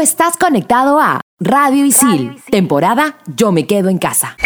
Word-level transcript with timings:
estás 0.00 0.36
conectado 0.38 0.98
a 0.98 1.20
Radio 1.38 1.84
Isil, 1.84 2.42
temporada 2.50 3.18
Yo 3.26 3.52
me 3.52 3.66
quedo 3.66 3.90
en 3.90 3.98
casa. 3.98 4.36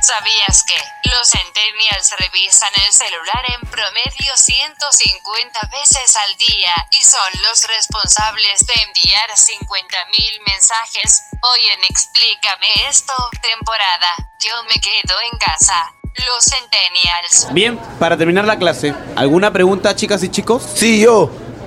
¿Sabías 0.00 0.64
que 0.64 0.74
los 1.10 1.28
centennials 1.28 2.10
revisan 2.18 2.70
el 2.86 2.92
celular 2.92 3.44
en 3.48 3.68
promedio 3.68 4.32
150 4.34 5.60
veces 5.72 6.16
al 6.16 6.36
día 6.38 6.72
y 6.90 7.04
son 7.04 7.30
los 7.48 7.66
responsables 7.68 8.66
de 8.66 8.74
enviar 8.82 9.28
50.000 9.28 10.46
mensajes? 10.46 11.22
Hoy 11.42 11.60
en 11.76 11.84
Explícame 11.84 12.88
esto, 12.88 13.12
temporada 13.42 14.08
Yo 14.40 14.54
me 14.64 14.80
quedo 14.80 15.14
en 15.32 15.38
casa. 15.38 15.92
Los 16.26 16.44
centennials. 16.44 17.52
Bien, 17.52 17.78
para 17.98 18.16
terminar 18.16 18.44
la 18.46 18.58
clase, 18.58 18.94
¿alguna 19.16 19.52
pregunta 19.52 19.94
chicas 19.94 20.22
y 20.24 20.28
chicos? 20.30 20.62
Sí, 20.74 21.00
yo. 21.00 21.49